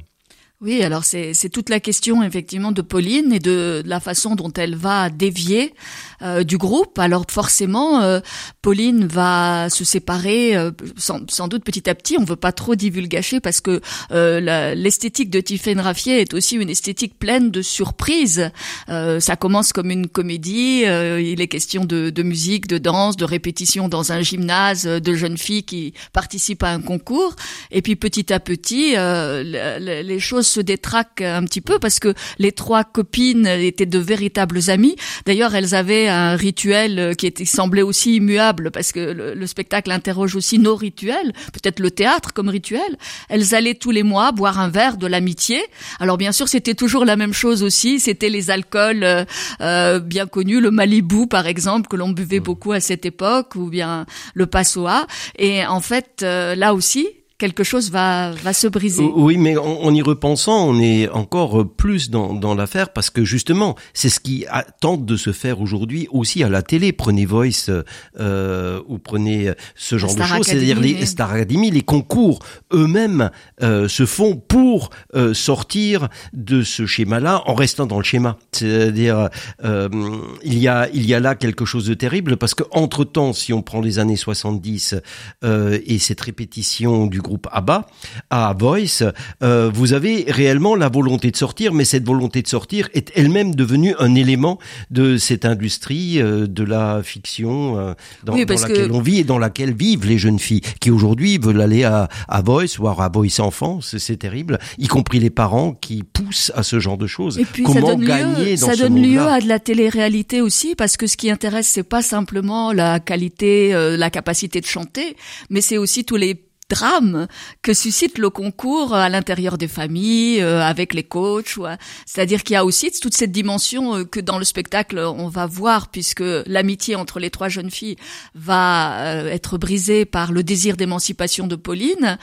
Oui, 0.63 0.83
alors 0.83 1.05
c'est 1.05 1.51
toute 1.51 1.69
la 1.69 1.81
question 1.81 2.23
effectivement 2.23 2.73
de 2.73 2.81
Pauline 2.81 3.31
et 3.31 3.41
de, 3.41 3.83
la 3.85 4.01
façon 4.01 4.37
dont 4.37 4.51
elle 4.55 4.75
va 4.75 5.11
dévier 5.11 5.75
euh, 6.23 6.45
du 6.45 6.57
groupe. 6.57 6.99
Alors 6.99 7.27
forcément, 7.29 8.01
euh, 8.01 8.21
Pauline 8.63 9.07
va 9.07 9.69
se 9.69 9.85
séparer 9.85 10.57
euh, 10.57 10.71
sans, 10.97 11.21
sans, 11.31 11.49
doute 11.49 11.63
petit 11.63 11.91
à 11.91 11.95
petit. 11.95 12.17
On 12.19 12.25
veut 12.25 12.37
pas 12.37 12.53
trop 12.53 12.75
divulgacher 12.75 13.39
parce 13.39 13.61
que 13.61 13.83
l'esthétique 14.11 15.29
de 15.29 15.41
Tiffaine 15.41 15.79
Raffier 15.79 16.23
est 16.23 16.33
aussi 16.33 16.57
une 16.57 16.71
esthétique 16.71 17.19
pleine 17.19 17.51
de 17.51 17.61
surprises. 17.61 18.51
ça 18.89 19.37
commence 19.37 19.75
comme 19.75 19.91
une 19.91 20.09
comédie. 20.09 20.85
il 20.85 21.41
est 21.43 21.49
question 21.49 21.85
de, 21.85 22.09
de, 22.09 22.23
musique, 22.23 22.67
de 22.67 22.79
danse, 22.79 23.19
de 23.19 23.27
répétition 23.27 23.91
dans 23.91 24.11
un 24.11 24.23
gymnase, 24.23 24.87
de 24.87 25.15
jeunes 25.15 25.37
filles 25.37 25.65
qui 25.65 25.93
participent 26.15 26.63
à 26.63 26.71
un 26.71 26.81
concours. 26.81 27.37
Et 27.71 27.83
puis 27.83 27.97
petit 27.97 28.33
à 28.33 28.41
petit, 28.41 28.95
les 28.97 30.19
choses 30.19 30.46
se 30.47 30.61
détraquent 30.61 31.23
un 31.23 31.45
petit 31.45 31.61
peu 31.61 31.79
parce 31.79 31.99
que 31.99 32.15
les 32.39 32.53
trois 32.53 32.85
copines 32.85 33.47
étaient 33.47 33.87
de 33.87 33.99
véritables 33.99 34.71
amies. 34.71 34.97
D'ailleurs, 35.25 35.55
elles 35.55 35.75
avaient 35.75 36.09
un 36.09 36.37
rituel 36.37 37.15
qui 37.17 37.27
était 37.27 37.45
semblait 37.45 37.83
aussi 37.83 38.17
immuable 38.17 38.71
parce 38.71 38.93
que 38.93 39.01
le, 39.01 39.47
spectacle 39.47 39.91
interroge 39.91 40.35
aussi 40.35 40.59
nos 40.59 40.77
rituels, 40.77 41.33
peut-être 41.53 41.81
le 41.81 41.91
théâtre 41.91 42.33
comme 42.33 42.49
rituel. 42.49 42.99
Elles 43.29 43.55
allaient 43.55 43.75
tous 43.75 43.91
les 43.91 44.03
mois 44.03 44.33
boire 44.33 44.59
un 44.59 44.69
verre 44.69 44.97
de 44.97 45.07
l'amitié. 45.07 45.63
Alors 46.01 46.19
bien 46.19 46.33
sûr, 46.33 46.49
c'était 46.49 46.75
toujours 46.75 47.05
la 47.05 47.17
même 47.17 47.33
chose 47.33 47.63
aussi. 47.63 48.01
C'était 48.01 48.29
les 48.29 48.51
alcools 48.51 49.05
euh, 49.05 49.25
euh 49.61 50.01
bien 50.01 50.27
connus, 50.27 50.61
le 50.61 50.71
Malibu 50.71 51.27
par 51.27 51.47
exemple 51.47 51.89
que 51.89 51.97
l'on 51.97 52.11
buvait 52.11 52.41
beaucoup 52.41 52.73
à 52.73 52.81
cette 52.81 53.07
époque, 53.07 53.55
ou 53.55 53.71
bien 53.71 54.07
le 54.35 54.47
Passoa. 54.47 55.07
Et 55.39 55.65
en 55.65 55.81
fait, 55.81 56.21
euh, 56.23 56.55
là 56.55 56.75
aussi, 56.75 57.09
quelque 57.39 57.65
chose 57.65 57.91
va, 57.91 58.33
va 58.33 58.53
se 58.53 58.67
briser. 58.67 59.05
Oui, 59.15 59.37
mais 59.37 59.57
en, 59.57 59.95
y 59.95 60.03
repensant, 60.03 60.67
on 60.67 60.81
est 60.81 61.09
encore 61.09 61.69
plus 61.69 62.11
dans, 62.11 62.35
dans 62.35 62.55
l'affaire 62.55 62.93
parce 62.93 63.11
que 63.11 63.25
justement, 63.25 63.77
c'est 63.95 64.09
ce 64.09 64.21
qui 64.21 64.47
tente 64.81 65.05
de 65.05 65.17
se 65.17 65.33
faire 65.33 65.61
aujourd'hui 65.61 66.09
aussi 66.11 66.43
à 66.43 66.49
la 66.49 66.63
télé. 66.63 66.93
Prenez 66.93 67.27
Voice 67.27 67.71
euh, 68.19 68.81
ou 68.89 68.99
prenez 68.99 69.53
ce 69.75 69.99
genre 69.99 70.15
de 70.15 70.23
choses, 70.23 70.47
c'est-à-dire 70.47 70.81
les 70.81 71.07
Star 71.07 71.33
Academy, 71.33 71.71
les 71.71 71.83
concours 71.83 72.41
eux-mêmes 72.73 73.31
euh, 73.63 73.89
se 73.89 74.07
font 74.07 74.37
pour 74.37 74.91
euh, 75.15 75.35
sortir 75.35 76.09
de 76.33 76.63
ce 76.63 76.87
schéma-là 76.87 77.43
en 77.47 77.55
restant 77.55 77.87
dans 77.87 77.99
le 77.99 78.05
schéma. 78.05 78.39
C'est-à-dire, 78.53 79.29
il 79.63 80.59
y 80.59 80.69
a 80.69 80.89
il 80.93 81.07
y 81.07 81.15
a 81.15 81.21
là 81.21 81.35
quelque 81.35 81.65
chose 81.65 81.87
de 81.87 81.95
terrible 81.95 82.37
parce 82.37 82.55
que 82.55 82.65
entre 82.71 83.05
temps, 83.05 83.33
si 83.33 83.53
on 83.53 83.63
prend 83.63 83.81
les 83.81 83.99
années 83.99 84.17
70 84.17 84.97
euh, 85.45 85.79
et 85.87 85.99
cette 85.99 86.21
répétition 86.21 87.07
du 87.07 87.21
groupe 87.27 87.49
ABBA, 87.51 87.87
à 88.31 88.55
Voice, 88.59 89.03
euh, 89.43 89.71
vous 89.75 89.93
avez 89.93 90.27
réellement 90.29 90.77
la 90.77 90.89
volonté 90.89 91.31
de 91.31 91.37
sortir, 91.37 91.75
mais 91.75 91.85
cette 91.85 92.07
volonté 92.07 92.41
de 92.41 92.47
sortir 92.47 92.89
est 92.95 93.11
elle-même 93.17 93.55
devenue 93.55 93.95
un 93.99 94.15
élément 94.15 94.59
de 94.91 95.17
cette 95.17 95.45
industrie 95.45 96.21
euh, 96.21 96.47
de 96.47 96.63
la 96.63 97.03
fiction 97.03 97.79
euh, 97.79 97.95
dans, 98.25 98.37
laquelle 98.37 98.93
on 98.93 99.01
vit 99.01 99.19
et 99.19 99.25
dans 99.25 99.39
laquelle 99.39 99.75
vivent 99.75 100.07
les 100.07 100.19
jeunes 100.19 100.39
filles 100.39 100.61
qui 100.81 100.91
aujourd'hui 100.91 101.39
veulent 101.39 101.61
aller 101.61 101.83
à, 101.83 102.09
à 102.29 102.43
Voice 102.43 102.79
ou 102.79 102.89
à 102.89 103.09
Voice 103.13 103.41
Enfant, 103.41 103.81
c'est 103.83 104.17
terrible, 104.17 104.59
y 104.79 104.87
compris 104.87 105.19
les 105.19 105.31
parents 105.31 105.73
qui 105.73 106.05
poussent 106.05 106.53
à 106.55 106.63
ce 106.63 106.79
genre 106.79 106.97
de 106.97 107.09
choses. 107.09 107.39
Et 107.39 107.45
puis 107.45 107.65
Comment 107.65 107.87
ça 107.87 107.95
donne 107.95 108.05
gagner 108.05 108.51
lieu, 108.53 108.57
ça 108.57 108.77
donne 108.77 109.03
lieu 109.03 109.21
à 109.21 109.41
de 109.41 109.49
la 109.49 109.59
télé-réalité 109.59 110.41
aussi, 110.41 110.77
parce 110.77 110.97
que 110.97 111.07
ce 111.09 111.17
qui 111.17 111.31
intéresse, 111.31 111.67
c'est 111.67 111.83
pas 111.83 112.03
simplement 112.03 112.73
la 112.73 113.01
qualité, 113.01 113.73
la 113.97 114.11
capacité 114.11 114.61
de 114.61 114.67
chanter, 114.67 115.17
mais 115.51 115.61
c'est 115.61 115.79
aussi 115.79 116.05
tous 116.05 116.17
les 116.17 116.46
drame 116.69 117.29
que 117.63 117.73
suscite 117.73 118.19
le 118.19 118.31
concours 118.31 118.95
à 118.95 119.09
l'intérieur 119.09 119.57
des 119.57 119.69
familles, 119.69 120.41
euh, 120.41 120.63
avec 120.63 120.95
les 120.95 121.05
coachs. 121.05 121.59
C'est-à-dire 122.07 122.43
qu'il 122.43 122.55
y 122.55 122.57
a 122.57 122.65
aussi 122.65 122.91
toute 122.91 123.15
cette 123.15 123.33
dimension 123.33 123.97
euh, 123.97 124.05
que 124.05 124.21
dans 124.21 124.39
le 124.39 124.45
spectacle 124.45 124.99
on 124.99 125.29
va 125.29 125.47
voir, 125.47 125.89
puisque 125.89 126.25
l'amitié 126.47 126.97
entre 126.97 127.21
les 127.21 127.31
trois 127.31 127.49
jeunes 127.49 127.71
filles 127.71 127.97
va 128.35 128.99
euh, 128.99 129.29
être 129.29 129.59
brisée 129.59 130.05
par 130.05 130.33
le 130.33 130.43
désir 130.43 130.77
d'émancipation 130.77 131.47
de 131.47 131.57
Pauline. 131.57 132.19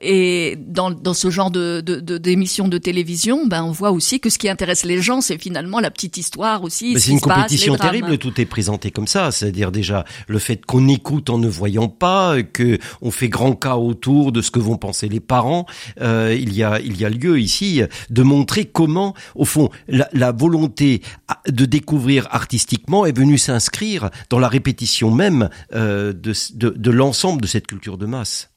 et 0.00 0.56
dans, 0.58 0.90
dans 0.90 1.14
ce 1.14 1.30
genre 1.30 1.50
de 1.50 1.80
d'émissions 1.80 2.66
de, 2.66 2.72
de, 2.72 2.78
télévision, 2.78 3.46
ben 3.46 3.62
on 3.62 3.72
voit 3.72 3.90
aussi 3.92 4.20
que 4.20 4.30
ce 4.30 4.38
qui 4.38 4.48
intéresse 4.48 4.84
les 4.84 5.00
gens, 5.00 5.20
c'est 5.20 5.38
finalement 5.38 5.80
la 5.80 5.90
petite 5.90 6.16
histoire 6.16 6.62
aussi. 6.64 6.98
C'est 6.98 7.10
une 7.10 7.20
compétition 7.20 7.76
terrible. 7.76 8.18
Tout 8.18 8.40
est 8.40 8.46
présenté 8.46 8.90
comme 8.90 9.06
ça. 9.06 9.30
C'est-à-dire 9.30 9.70
déjà 9.70 10.04
le 10.26 10.38
fait 10.38 10.64
qu'on 10.64 10.88
écoute 10.88 11.30
en 11.30 11.38
ne 11.38 11.48
voyant 11.48 11.88
pas, 11.88 12.42
que 12.42 12.78
on 13.02 13.10
fait 13.10 13.28
grand 13.28 13.52
cas 13.52 13.67
autour 13.76 14.32
de 14.32 14.40
ce 14.40 14.50
que 14.50 14.58
vont 14.58 14.76
penser 14.76 15.08
les 15.08 15.20
parents. 15.20 15.66
Euh, 16.00 16.36
il 16.38 16.54
y 16.54 16.62
a 16.62 17.08
lieu 17.08 17.38
ici 17.38 17.82
de 18.10 18.22
montrer 18.22 18.64
comment, 18.64 19.14
au 19.34 19.44
fond, 19.44 19.70
la, 19.88 20.32
volonté 20.32 21.02
de 21.48 21.64
découvrir 21.64 22.28
artistiquement 22.30 23.06
est 23.06 23.16
venue 23.16 23.38
s'inscrire 23.38 24.10
dans 24.30 24.38
la 24.38 24.48
répétition 24.48 25.10
même 25.10 25.48
euh, 25.74 26.12
de 26.12 26.90
l'ensemble 26.90 27.40
de 27.40 27.46
cette 27.46 27.66
culture 27.66 27.98
de 27.98 28.06
masse. 28.06 28.50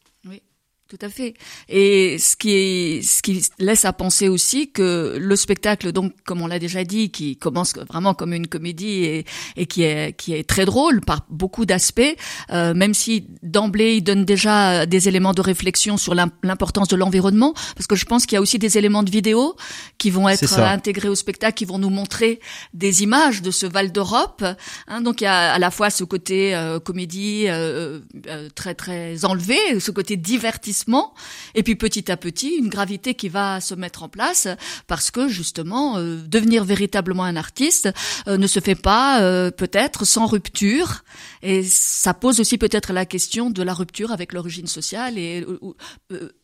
Tout 0.92 1.06
à 1.06 1.08
fait. 1.08 1.36
Et 1.70 2.18
ce 2.20 2.36
qui 2.36 2.52
est, 2.52 3.02
ce 3.02 3.22
qui 3.22 3.46
laisse 3.60 3.86
à 3.86 3.94
penser 3.94 4.28
aussi 4.28 4.72
que 4.72 5.16
le 5.18 5.36
spectacle, 5.38 5.94
donc 5.94 6.12
comme 6.26 6.42
on 6.42 6.48
l'a 6.48 6.60
déjà 6.60 6.84
dit, 6.84 7.12
qui 7.12 7.38
commence 7.38 7.74
vraiment 7.90 8.14
comme 8.14 8.34
une 8.34 8.48
comédie 8.48 9.06
et, 9.06 9.26
et 9.56 9.68
qui 9.68 9.84
est 9.84 10.12
qui 10.18 10.34
est 10.34 10.44
très 10.44 10.66
drôle 10.66 11.00
par 11.00 11.22
beaucoup 11.30 11.66
d'aspects, 11.66 12.02
euh, 12.52 12.74
même 12.74 12.94
si 12.94 13.26
d'emblée 13.42 13.96
il 13.96 14.02
donne 14.02 14.26
déjà 14.26 14.86
des 14.86 15.08
éléments 15.08 15.34
de 15.34 15.40
réflexion 15.40 15.96
sur 15.96 16.14
l'importance 16.14 16.90
de 16.90 16.98
l'environnement, 16.98 17.54
parce 17.76 17.88
que 17.88 17.96
je 17.96 18.04
pense 18.04 18.26
qu'il 18.26 18.36
y 18.36 18.38
a 18.38 18.42
aussi 18.42 18.60
des 18.60 18.78
éléments 18.78 19.04
de 19.04 19.12
vidéo 19.12 19.56
qui 19.98 20.10
vont 20.10 20.28
être 20.28 20.60
intégrés 20.60 21.08
au 21.08 21.16
spectacle, 21.16 21.54
qui 21.54 21.64
vont 21.64 21.80
nous 21.80 21.90
montrer 21.90 22.42
des 22.74 23.02
images 23.02 23.42
de 23.42 23.52
ce 23.52 23.66
Val 23.66 23.94
d'Europe. 23.94 24.44
Hein, 24.90 25.02
donc 25.02 25.22
il 25.22 25.24
y 25.24 25.28
a 25.28 25.54
à 25.54 25.60
la 25.60 25.72
fois 25.72 25.90
ce 25.90 26.04
côté 26.04 26.54
euh, 26.54 26.82
comédie 26.82 27.46
euh, 27.48 28.00
euh, 28.28 28.50
très 28.54 28.76
très 28.76 29.24
enlevé, 29.24 29.58
ce 29.80 29.92
côté 29.92 30.18
divertissement 30.18 30.81
et 31.56 31.64
puis 31.64 31.76
petit 31.76 32.12
à 32.12 32.18
petit 32.18 32.50
une 32.50 32.70
gravité 32.70 33.14
qui 33.14 33.30
va 33.30 33.62
se 33.62 33.76
mettre 33.76 34.04
en 34.04 34.10
place 34.10 34.48
parce 34.88 35.12
que 35.12 35.28
justement 35.28 35.98
euh, 35.98 36.18
devenir 36.28 36.64
véritablement 36.64 37.24
un 37.24 37.36
artiste 37.36 37.90
euh, 38.28 38.38
ne 38.38 38.48
se 38.48 38.60
fait 38.60 38.76
pas 38.76 39.22
euh, 39.22 39.52
peut-être 39.52 40.06
sans 40.06 40.26
rupture. 40.26 41.04
Et 41.42 41.64
ça 41.64 42.14
pose 42.14 42.40
aussi 42.40 42.58
peut-être 42.58 42.94
la 42.94 43.06
question 43.06 43.50
de 43.50 43.64
la 43.64 43.74
rupture 43.74 44.12
avec 44.12 44.34
l'origine 44.34 44.68
sociale 44.68 45.18
et 45.18 45.46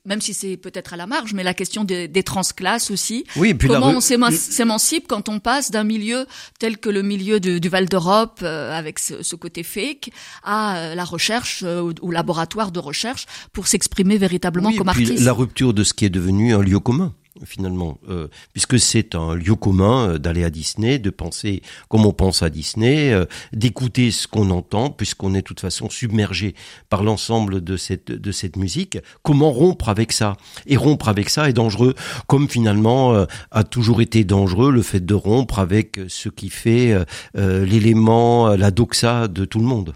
même 0.07 0.21
si 0.21 0.33
c'est 0.33 0.57
peut-être 0.57 0.93
à 0.93 0.97
la 0.97 1.05
marge 1.05 1.33
mais 1.33 1.43
la 1.43 1.53
question 1.53 1.83
des, 1.83 2.07
des 2.07 2.23
transclasses 2.23 2.89
aussi 2.91 3.25
oui, 3.35 3.53
puis 3.53 3.67
comment 3.67 3.89
on 3.89 4.01
s'émancipe 4.01 5.07
quand 5.07 5.29
on 5.29 5.39
passe 5.39 5.71
d'un 5.71 5.83
milieu 5.83 6.25
tel 6.59 6.77
que 6.77 6.89
le 6.89 7.03
milieu 7.03 7.39
du, 7.39 7.59
du 7.59 7.69
Val 7.69 7.87
d'Europe 7.87 8.41
avec 8.41 8.99
ce, 8.99 9.21
ce, 9.23 9.35
côté 9.35 9.63
fake 9.63 10.09
à 10.43 10.95
la 10.95 11.03
recherche 11.03 11.63
au 11.63 12.11
laboratoire 12.11 12.71
de 12.71 12.79
recherche 12.79 13.25
pour 13.53 13.67
s'exprimer 13.67 14.17
véritablement 14.17 14.71
comme 14.73 14.89
artiste. 14.89 15.23
La 15.23 15.33
rupture 15.33 15.73
de 15.73 15.83
ce 15.83 15.93
qui 15.93 16.05
est 16.05 16.09
devenu 16.09 16.53
un 16.53 16.61
lieu 16.61 16.79
commun 16.79 17.13
finalement, 17.45 17.97
euh, 18.09 18.27
puisque 18.53 18.79
c'est 18.79 19.15
un 19.15 19.35
lieu 19.35 19.55
commun 19.55 20.09
euh, 20.09 20.17
d'aller 20.17 20.43
à 20.43 20.49
Disney, 20.49 20.99
de 20.99 21.09
penser 21.09 21.61
comme 21.89 22.05
on 22.05 22.13
pense 22.13 22.43
à 22.43 22.49
Disney, 22.49 23.11
euh, 23.11 23.25
d'écouter 23.53 24.11
ce 24.11 24.27
qu'on 24.27 24.49
entend, 24.49 24.89
puisqu'on 24.89 25.33
est 25.33 25.41
de 25.41 25.43
toute 25.43 25.59
façon 25.59 25.89
submergé 25.89 26.55
par 26.89 27.03
l'ensemble 27.03 27.63
de 27.63 27.77
cette 27.77 28.11
de 28.11 28.31
cette 28.31 28.55
musique. 28.55 28.97
Comment 29.23 29.51
rompre 29.51 29.89
avec 29.89 30.11
ça? 30.11 30.37
Et 30.65 30.77
rompre 30.77 31.09
avec 31.09 31.29
ça 31.29 31.49
est 31.49 31.53
dangereux, 31.53 31.95
comme 32.27 32.49
finalement 32.49 33.25
a 33.51 33.63
toujours 33.63 34.01
été 34.01 34.23
dangereux 34.23 34.71
le 34.71 34.81
fait 34.81 35.05
de 35.05 35.13
rompre 35.13 35.59
avec 35.59 35.99
ce 36.07 36.29
qui 36.29 36.49
fait 36.49 36.95
l'élément, 37.35 38.55
la 38.55 38.71
doxa 38.71 39.27
de 39.27 39.45
tout 39.45 39.59
le 39.59 39.65
monde 39.65 39.93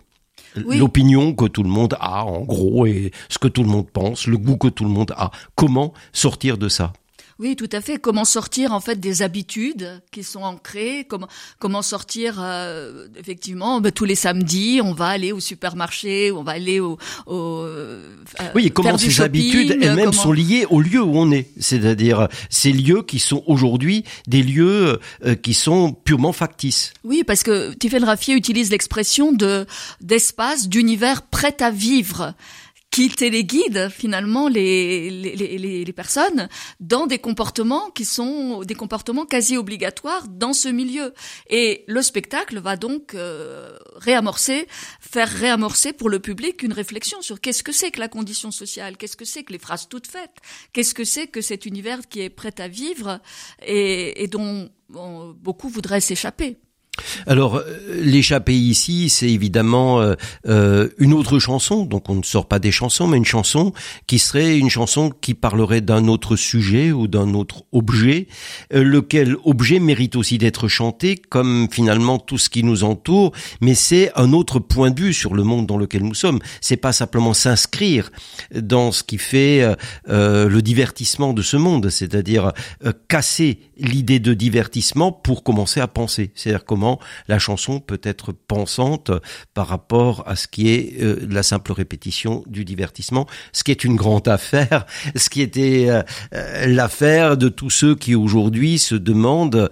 l'opinion 0.55 1.33
que 1.33 1.45
tout 1.45 1.63
le 1.63 1.69
monde 1.69 1.95
a, 1.99 2.25
en 2.25 2.41
gros, 2.41 2.85
et 2.85 3.11
ce 3.29 3.37
que 3.37 3.47
tout 3.47 3.63
le 3.63 3.69
monde 3.69 3.89
pense, 3.89 4.27
le 4.27 4.37
goût 4.37 4.57
que 4.57 4.67
tout 4.67 4.83
le 4.83 4.89
monde 4.89 5.13
a. 5.15 5.31
Comment 5.55 5.93
sortir 6.13 6.57
de 6.57 6.69
ça? 6.69 6.93
Oui, 7.41 7.55
tout 7.55 7.69
à 7.71 7.81
fait. 7.81 7.97
Comment 7.97 8.23
sortir 8.23 8.71
en 8.71 8.79
fait 8.79 8.99
des 8.99 9.23
habitudes 9.23 9.99
qui 10.11 10.23
sont 10.23 10.43
ancrées? 10.43 11.05
Comment 11.09 11.27
comment 11.57 11.81
sortir 11.81 12.35
euh, 12.39 13.07
effectivement 13.17 13.81
ben, 13.81 13.91
tous 13.91 14.05
les 14.05 14.13
samedis 14.13 14.79
on 14.83 14.93
va 14.93 15.07
aller 15.07 15.31
au 15.31 15.39
supermarché, 15.39 16.31
on 16.31 16.43
va 16.43 16.51
aller 16.51 16.79
au, 16.79 16.99
au 17.25 17.61
euh, 17.63 18.05
oui 18.53 18.67
et 18.67 18.69
comment 18.69 18.95
ces 18.95 19.21
habitudes 19.21 19.71
elles-mêmes 19.81 20.13
sont 20.13 20.31
liées 20.31 20.67
au 20.69 20.81
lieu 20.81 21.01
où 21.01 21.17
on 21.17 21.31
est, 21.31 21.49
c'est-à-dire 21.59 22.27
ces 22.51 22.71
lieux 22.71 23.01
qui 23.01 23.17
sont 23.17 23.43
aujourd'hui 23.47 24.03
des 24.27 24.43
lieux 24.43 24.99
euh, 25.25 25.33
qui 25.33 25.55
sont 25.55 25.93
purement 25.93 26.33
factices. 26.33 26.93
Oui, 27.03 27.23
parce 27.25 27.41
que 27.41 27.73
Tiffaine 27.73 28.03
Raffier 28.03 28.35
utilise 28.35 28.69
l'expression 28.69 29.31
de 29.31 29.65
d'espace, 29.99 30.69
d'univers 30.69 31.23
prêt 31.23 31.57
à 31.59 31.71
vivre 31.71 32.35
qui 32.91 33.09
téléguide 33.09 33.87
finalement 33.89 34.49
les, 34.49 35.09
les, 35.09 35.35
les, 35.35 35.85
les, 35.85 35.93
personnes 35.93 36.49
dans 36.81 37.07
des 37.07 37.19
comportements 37.19 37.89
qui 37.89 38.03
sont 38.03 38.61
des 38.63 38.75
comportements 38.75 39.25
quasi 39.25 39.55
obligatoires 39.55 40.27
dans 40.27 40.51
ce 40.51 40.67
milieu. 40.67 41.13
Et 41.49 41.85
le 41.87 42.01
spectacle 42.01 42.59
va 42.59 42.75
donc 42.75 43.15
euh, 43.15 43.77
réamorcer, 43.95 44.67
faire 44.99 45.29
réamorcer 45.29 45.93
pour 45.93 46.09
le 46.09 46.19
public 46.19 46.63
une 46.63 46.73
réflexion 46.73 47.21
sur 47.21 47.39
qu'est-ce 47.39 47.63
que 47.63 47.71
c'est 47.71 47.91
que 47.91 47.99
la 48.01 48.09
condition 48.09 48.51
sociale, 48.51 48.97
qu'est-ce 48.97 49.15
que 49.15 49.25
c'est 49.25 49.43
que 49.43 49.53
les 49.53 49.59
phrases 49.59 49.87
toutes 49.87 50.07
faites, 50.07 50.35
qu'est-ce 50.73 50.93
que 50.93 51.05
c'est 51.05 51.27
que 51.27 51.39
cet 51.39 51.65
univers 51.65 52.09
qui 52.09 52.19
est 52.19 52.29
prêt 52.29 52.55
à 52.59 52.67
vivre 52.67 53.21
et, 53.65 54.21
et 54.21 54.27
dont 54.27 54.69
beaucoup 54.89 55.69
voudraient 55.69 56.01
s'échapper. 56.01 56.57
Alors, 57.27 57.57
euh, 57.57 57.63
l'échappée 58.01 58.55
ici, 58.55 59.09
c'est 59.09 59.29
évidemment 59.29 60.01
euh, 60.01 60.15
euh, 60.47 60.89
une 60.97 61.13
autre 61.13 61.39
chanson, 61.39 61.85
donc 61.85 62.09
on 62.09 62.15
ne 62.15 62.23
sort 62.23 62.47
pas 62.47 62.59
des 62.59 62.71
chansons, 62.71 63.07
mais 63.07 63.17
une 63.17 63.25
chanson 63.25 63.73
qui 64.07 64.19
serait 64.19 64.57
une 64.57 64.69
chanson 64.69 65.11
qui 65.21 65.33
parlerait 65.33 65.81
d'un 65.81 66.07
autre 66.07 66.35
sujet 66.35 66.91
ou 66.91 67.07
d'un 67.07 67.33
autre 67.33 67.63
objet, 67.71 68.27
lequel 68.71 69.35
objet 69.43 69.79
mérite 69.79 70.15
aussi 70.15 70.37
d'être 70.37 70.67
chanté, 70.67 71.15
comme 71.15 71.67
finalement 71.71 72.19
tout 72.19 72.37
ce 72.37 72.49
qui 72.49 72.63
nous 72.63 72.83
entoure, 72.83 73.31
mais 73.61 73.75
c'est 73.75 74.11
un 74.15 74.33
autre 74.33 74.59
point 74.59 74.91
de 74.91 74.99
vue 74.99 75.13
sur 75.13 75.33
le 75.33 75.43
monde 75.43 75.67
dans 75.67 75.77
lequel 75.77 76.03
nous 76.03 76.13
sommes. 76.13 76.39
C'est 76.59 76.77
pas 76.77 76.93
simplement 76.93 77.33
s'inscrire 77.33 78.11
dans 78.55 78.91
ce 78.91 79.03
qui 79.03 79.17
fait 79.17 79.75
le 80.07 80.59
divertissement 80.59 81.33
de 81.33 81.41
ce 81.41 81.57
monde, 81.57 81.89
c'est-à-dire 81.89 82.51
casser 83.07 83.59
l'idée 83.77 84.19
de 84.19 84.33
divertissement 84.33 85.11
pour 85.11 85.43
commencer 85.43 85.79
à 85.79 85.87
penser, 85.87 86.31
c'est-à-dire 86.35 86.65
comment 86.65 86.90
la 87.27 87.39
chanson 87.39 87.79
peut 87.79 88.01
être 88.03 88.31
pensante 88.31 89.11
par 89.53 89.67
rapport 89.67 90.23
à 90.27 90.35
ce 90.35 90.47
qui 90.47 90.69
est 90.69 91.01
euh, 91.01 91.27
la 91.29 91.43
simple 91.43 91.71
répétition 91.71 92.43
du 92.47 92.65
divertissement, 92.65 93.27
ce 93.53 93.63
qui 93.63 93.71
est 93.71 93.83
une 93.83 93.95
grande 93.95 94.27
affaire, 94.27 94.85
ce 95.15 95.29
qui 95.29 95.41
était 95.41 95.87
euh, 95.89 96.01
euh, 96.33 96.67
l'affaire 96.67 97.37
de 97.37 97.49
tous 97.49 97.69
ceux 97.69 97.95
qui 97.95 98.15
aujourd'hui 98.15 98.79
se 98.79 98.95
demandent 98.95 99.69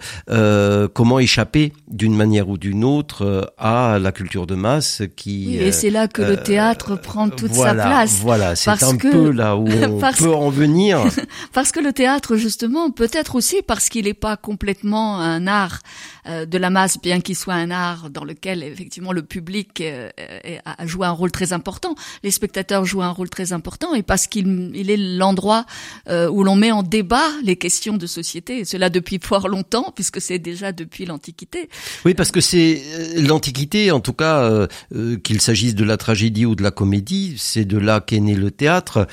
comment 0.93 1.19
échapper 1.19 1.73
d'une 1.88 2.15
manière 2.15 2.49
ou 2.49 2.58
d'une 2.58 2.84
autre 2.84 3.53
à 3.58 3.97
la 3.99 4.12
culture 4.12 4.47
de 4.47 4.55
masse 4.55 5.01
qui 5.15 5.45
oui, 5.47 5.55
et 5.55 5.71
c'est 5.71 5.89
là 5.89 6.08
que 6.08 6.21
le 6.21 6.38
théâtre 6.38 6.95
prend 6.95 7.29
toute 7.29 7.53
sa 7.53 7.73
place. 7.73 8.19
voilà 8.21 8.55
c'est 8.55 8.84
un 8.84 8.95
peu 8.95 9.32
là 9.32 9.55
où 9.55 9.67
on 9.91 9.99
peut 9.99 10.34
en 10.34 10.49
venir. 10.49 11.03
parce 11.53 11.71
que 11.71 11.79
le 11.79 11.93
théâtre 11.93 12.36
justement 12.36 12.91
peut-être 12.91 13.36
aussi 13.36 13.62
parce 13.65 13.89
qu'il 13.89 14.05
n'est 14.05 14.13
pas 14.13 14.38
complètement 14.38 15.19
un 15.19 15.47
art 15.47 15.79
de 16.25 16.58
la 16.58 16.69
masse 16.69 16.99
bien 17.01 17.09
qu'il 17.19 17.36
soit 17.36 17.56
un 17.56 17.72
art 17.72 18.12
dans 18.12 18.24
lequel 18.24 18.62
effectivement 18.62 19.12
le 19.12 19.24
public 19.24 19.82
euh, 19.82 20.10
a 20.65 20.86
joué 20.86 21.08
un 21.08 21.12
rôle 21.12 21.32
très 21.32 21.54
important, 21.54 21.95
les 22.24 22.32
spectateurs 22.32 22.86
jouent 22.86 23.02
un 23.02 23.10
rôle 23.10 23.30
très 23.30 23.54
important, 23.54 23.95
et 23.95 24.04
parce 24.04 24.28
qu'il 24.28 24.72
il 24.76 24.91
est 24.91 24.98
l'endroit 24.98 25.65
euh, 26.08 26.30
où 26.30 26.43
l'on 26.43 26.56
met 26.56 26.72
en 26.72 26.84
débat 26.84 27.28
les 27.43 27.56
questions 27.56 27.98
de 27.98 28.06
société, 28.06 28.60
et 28.60 28.65
cela 28.65 28.89
depuis 28.89 29.19
fort 29.24 29.48
longtemps, 29.48 29.91
puisque 29.95 30.22
c'est 30.22 30.39
déjà 30.39 30.72
depuis 30.72 31.06
l'Antiquité. 31.06 31.69
Oui, 32.06 32.13
parce 32.13 32.32
que 32.32 32.41
c'est 32.41 32.82
euh, 32.93 33.28
l'Antiquité, 33.28 33.91
en 33.91 34.00
tout 34.00 34.13
cas, 34.13 34.67
qu'il 35.24 35.41
s'agisse 35.41 35.76
de 35.76 35.84
la 35.84 35.98
tragédie 35.98 36.45
ou 36.45 36.56
de 36.56 36.63
la 36.63 36.72
comédie, 36.72 37.36
c'est 37.38 37.65
de 37.65 37.78
là 37.78 38.02
qu'est 38.02 38.19
né 38.19 38.36
le 38.36 38.52
théâtre, 38.52 39.08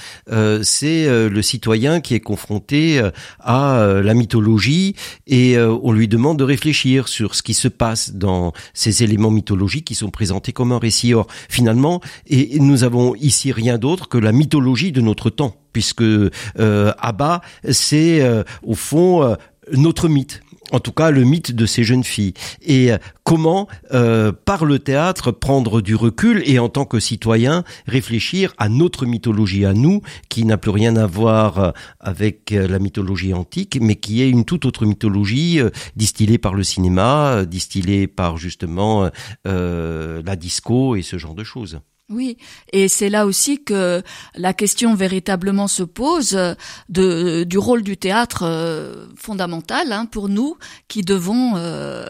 c'est 0.62 1.06
le 1.06 1.42
citoyen 1.42 2.00
qui 2.00 2.14
est 2.14 2.20
confronté 2.20 3.00
à 3.40 4.00
la 4.02 4.14
mythologie, 4.14 4.94
et 5.26 5.58
on 5.58 5.92
lui 5.92 6.08
demande 6.08 6.38
de 6.38 6.44
réfléchir 6.44 7.08
sur 7.08 7.34
ce 7.34 7.42
qui 7.42 7.54
se 7.54 7.68
passe 7.76 8.12
dans 8.12 8.52
ces 8.74 9.02
éléments 9.02 9.30
mythologiques 9.30 9.86
qui 9.86 9.94
sont 9.94 10.10
présentés 10.10 10.52
comme 10.52 10.72
un 10.72 10.78
récit. 10.78 11.14
Or, 11.14 11.26
finalement, 11.48 12.00
et 12.26 12.58
nous 12.58 12.84
avons 12.84 13.14
ici 13.14 13.52
rien 13.52 13.78
d'autre 13.78 14.08
que 14.08 14.18
la 14.18 14.32
mythologie 14.32 14.92
de 14.92 15.00
notre 15.00 15.30
temps, 15.30 15.56
puisque 15.72 16.02
euh, 16.02 16.30
Abba, 16.98 17.42
c'est 17.70 18.22
euh, 18.22 18.42
au 18.62 18.74
fond 18.74 19.22
euh, 19.22 19.34
notre 19.72 20.08
mythe 20.08 20.42
en 20.72 20.80
tout 20.80 20.92
cas 20.92 21.10
le 21.10 21.24
mythe 21.24 21.52
de 21.52 21.66
ces 21.66 21.84
jeunes 21.84 22.04
filles 22.04 22.34
et 22.62 22.92
euh, 22.92 22.98
comment 23.24 23.68
euh, 23.92 24.32
par 24.32 24.64
le 24.64 24.78
théâtre 24.78 25.30
prendre 25.30 25.80
du 25.80 25.94
recul 25.94 26.42
et 26.44 26.58
en 26.58 26.68
tant 26.68 26.84
que 26.84 26.98
citoyen 26.98 27.64
réfléchir 27.86 28.52
à 28.58 28.68
notre 28.68 29.06
mythologie 29.06 29.64
à 29.64 29.74
nous 29.74 30.02
qui 30.28 30.44
n'a 30.44 30.58
plus 30.58 30.70
rien 30.70 30.96
à 30.96 31.06
voir 31.06 31.58
euh, 31.58 31.70
avec 32.00 32.50
la 32.50 32.78
mythologie 32.78 33.34
antique 33.34 33.78
mais 33.80 33.96
qui 33.96 34.22
est 34.22 34.28
une 34.28 34.44
toute 34.44 34.64
autre 34.64 34.86
mythologie 34.86 35.60
distillée 35.94 36.38
par 36.38 36.54
le 36.54 36.62
cinéma 36.62 37.44
distillée 37.44 38.06
par 38.06 38.36
justement 38.36 39.10
la 39.44 40.36
disco 40.36 40.96
et 40.96 41.02
ce 41.02 41.18
genre 41.18 41.34
de 41.34 41.44
choses. 41.44 41.80
Oui, 42.08 42.38
et 42.72 42.86
c'est 42.86 43.08
là 43.08 43.26
aussi 43.26 43.64
que 43.64 44.00
la 44.36 44.54
question 44.54 44.94
véritablement 44.94 45.66
se 45.66 45.82
pose 45.82 46.38
de, 46.88 47.42
du 47.42 47.58
rôle 47.58 47.82
du 47.82 47.96
théâtre 47.96 48.44
euh, 48.44 49.06
fondamental 49.16 49.90
hein, 49.90 50.06
pour 50.06 50.28
nous 50.28 50.56
qui 50.86 51.02
devons 51.02 51.54
euh, 51.56 52.06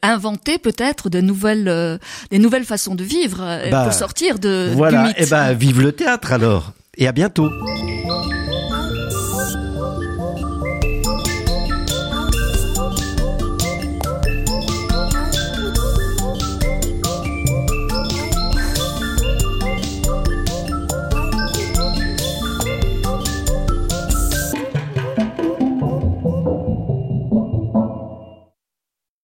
inventer 0.00 0.58
peut-être 0.58 1.10
de 1.10 1.20
nouvelles, 1.20 1.66
euh, 1.66 1.98
des 2.30 2.38
nouvelles 2.38 2.64
façons 2.64 2.94
de 2.94 3.02
vivre 3.02 3.38
bah, 3.68 3.82
pour 3.82 3.92
sortir 3.92 4.38
de 4.38 4.70
voilà. 4.76 5.02
du 5.02 5.08
mythe. 5.08 5.18
Et 5.18 5.24
eh 5.24 5.30
ben, 5.30 5.52
vive 5.54 5.80
le 5.80 5.90
théâtre 5.90 6.30
alors, 6.30 6.72
et 6.96 7.08
à 7.08 7.12
bientôt. 7.12 7.50